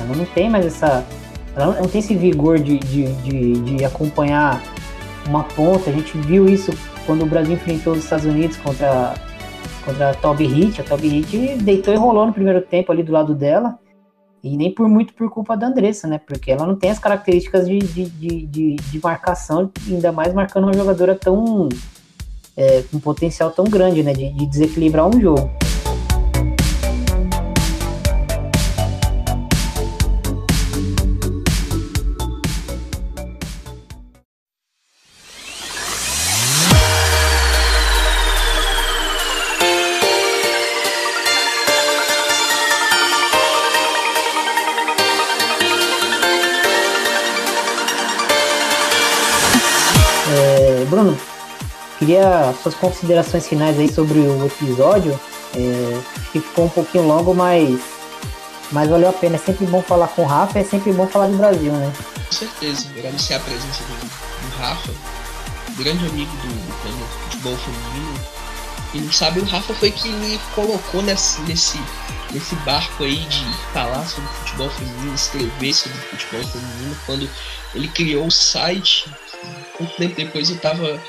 [0.00, 1.04] Ela não tem mais essa.
[1.54, 4.60] Ela não tem esse vigor de, de, de, de acompanhar
[5.28, 5.90] uma ponta.
[5.90, 6.72] A gente viu isso
[7.06, 9.14] quando o Brasil enfrentou os Estados Unidos contra,
[9.84, 10.80] contra a Toby Hit.
[10.80, 13.78] A Toby Hit deitou e rolou no primeiro tempo ali do lado dela.
[14.42, 16.18] E nem por muito por culpa da Andressa, né?
[16.18, 20.64] Porque ela não tem as características de, de, de, de, de marcação, ainda mais marcando
[20.64, 21.68] uma jogadora tão.
[22.56, 24.12] É, com potencial tão grande, né?
[24.12, 25.50] De, de desequilibrar um jogo.
[52.04, 55.18] Queria suas considerações finais aí sobre o episódio.
[55.56, 56.00] É,
[56.32, 57.80] que ficou um pouquinho longo, mas,
[58.72, 59.36] mas valeu a pena.
[59.36, 61.92] É sempre bom falar com o Rafa, é sempre bom falar do Brasil, né?
[62.26, 64.92] Com certeza, agradecer a presença do, do Rafa,
[65.78, 68.20] grande amigo do, do futebol feminino.
[68.94, 71.80] E não sabe, o Rafa foi que me colocou nesse, nesse,
[72.32, 77.30] nesse barco aí de falar sobre futebol feminino, escrever sobre futebol feminino, quando
[77.74, 79.08] ele criou o site
[79.76, 81.00] pouco tempo depois eu tava.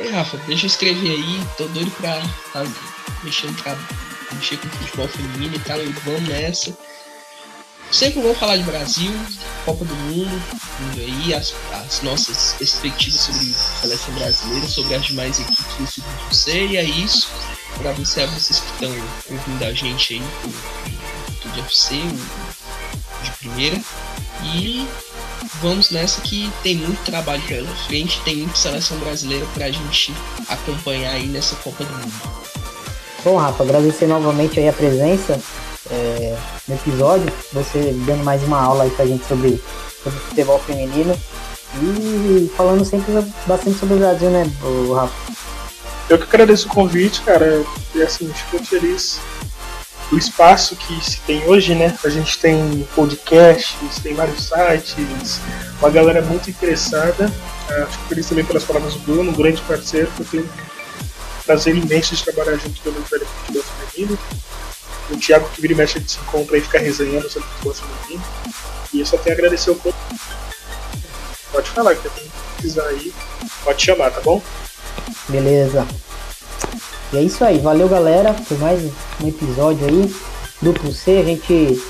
[0.00, 2.22] Ei, Rafa, deixa eu escrever aí, tô doido pra
[2.54, 2.64] tá
[3.22, 3.76] mexendo pra
[4.32, 6.74] mexer com futebol feminino e tal, e vamos nessa.
[7.92, 9.12] Sempre vou falar de Brasil,
[9.66, 10.42] Copa do Mundo,
[10.96, 15.86] aí, as, as nossas perspectivas sobre a seleção brasileira, sobre as demais equipes do
[16.34, 17.28] Segundo e é isso.
[17.74, 18.90] Agradecer a vocês que estão
[19.30, 21.96] ouvindo a gente aí do, do UFC,
[23.22, 23.78] de primeira.
[24.44, 24.86] E
[25.60, 30.14] vamos nessa que tem muito trabalho pela frente, tem muita seleção brasileira para a gente
[30.48, 32.12] acompanhar aí nessa Copa do Mundo.
[33.24, 35.38] Bom, Rafa, agradecer novamente aí a presença
[35.90, 36.36] é,
[36.66, 39.62] no episódio, você dando mais uma aula aí pra gente sobre,
[40.02, 41.14] sobre futebol feminino
[41.74, 43.12] e falando sempre
[43.46, 44.50] bastante sobre o Brasil, né,
[44.94, 45.32] Rafa?
[46.08, 47.64] Eu que agradeço o convite, cara,
[47.94, 49.20] e assim, fico feliz
[50.10, 51.96] do espaço que se tem hoje, né?
[52.04, 55.40] A gente tem podcasts, tem vários sites,
[55.78, 57.26] uma galera muito interessada.
[57.70, 60.50] Uh, fico feliz também pelas palavras do Bruno, um grande parceiro, que eu tenho
[61.46, 64.18] prazer imenso de trabalhar junto com o Velho Futebol Feminino.
[65.10, 67.50] O Thiago que vira e mexe a gente se encontra e fica resenhando sobre o
[67.52, 68.24] futebol feminino.
[68.92, 69.98] E eu só tenho a agradecer o convite.
[71.52, 73.12] Pode falar, que tem que precisar aí,
[73.64, 74.40] pode chamar, tá bom?
[75.28, 75.86] Beleza.
[77.12, 78.80] E é isso aí, valeu galera por mais
[79.20, 80.14] um episódio aí.
[80.62, 81.82] Duplo C, a gente,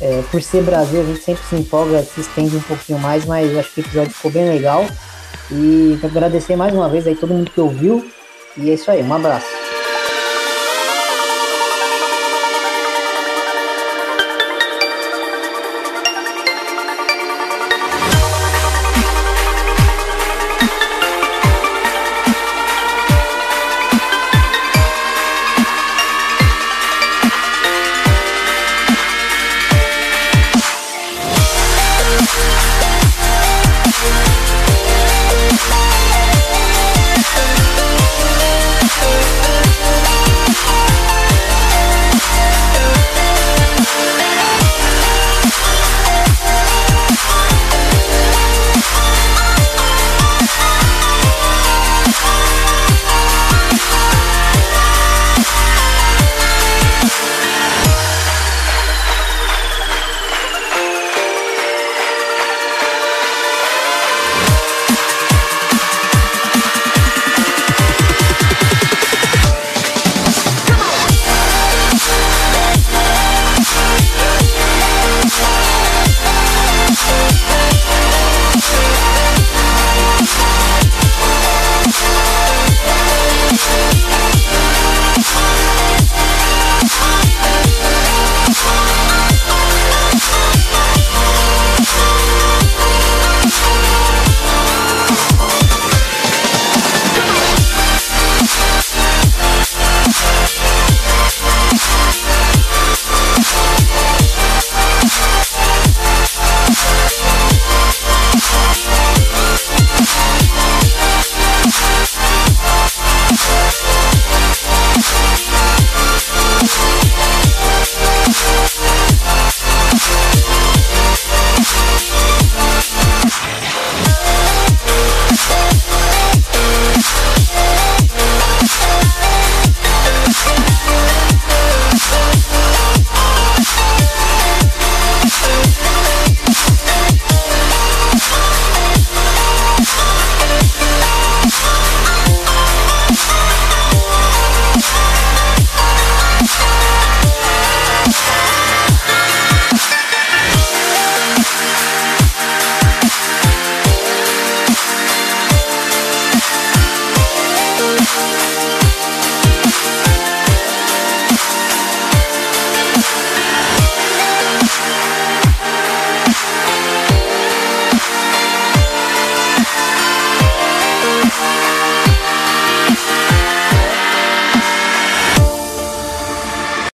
[0.00, 3.56] é, por ser Brasil, a gente sempre se empolga, se estende um pouquinho mais, mas
[3.56, 4.84] acho que o episódio ficou bem legal.
[5.52, 8.10] E agradecer mais uma vez aí todo mundo que ouviu.
[8.56, 9.46] E é isso aí, um abraço.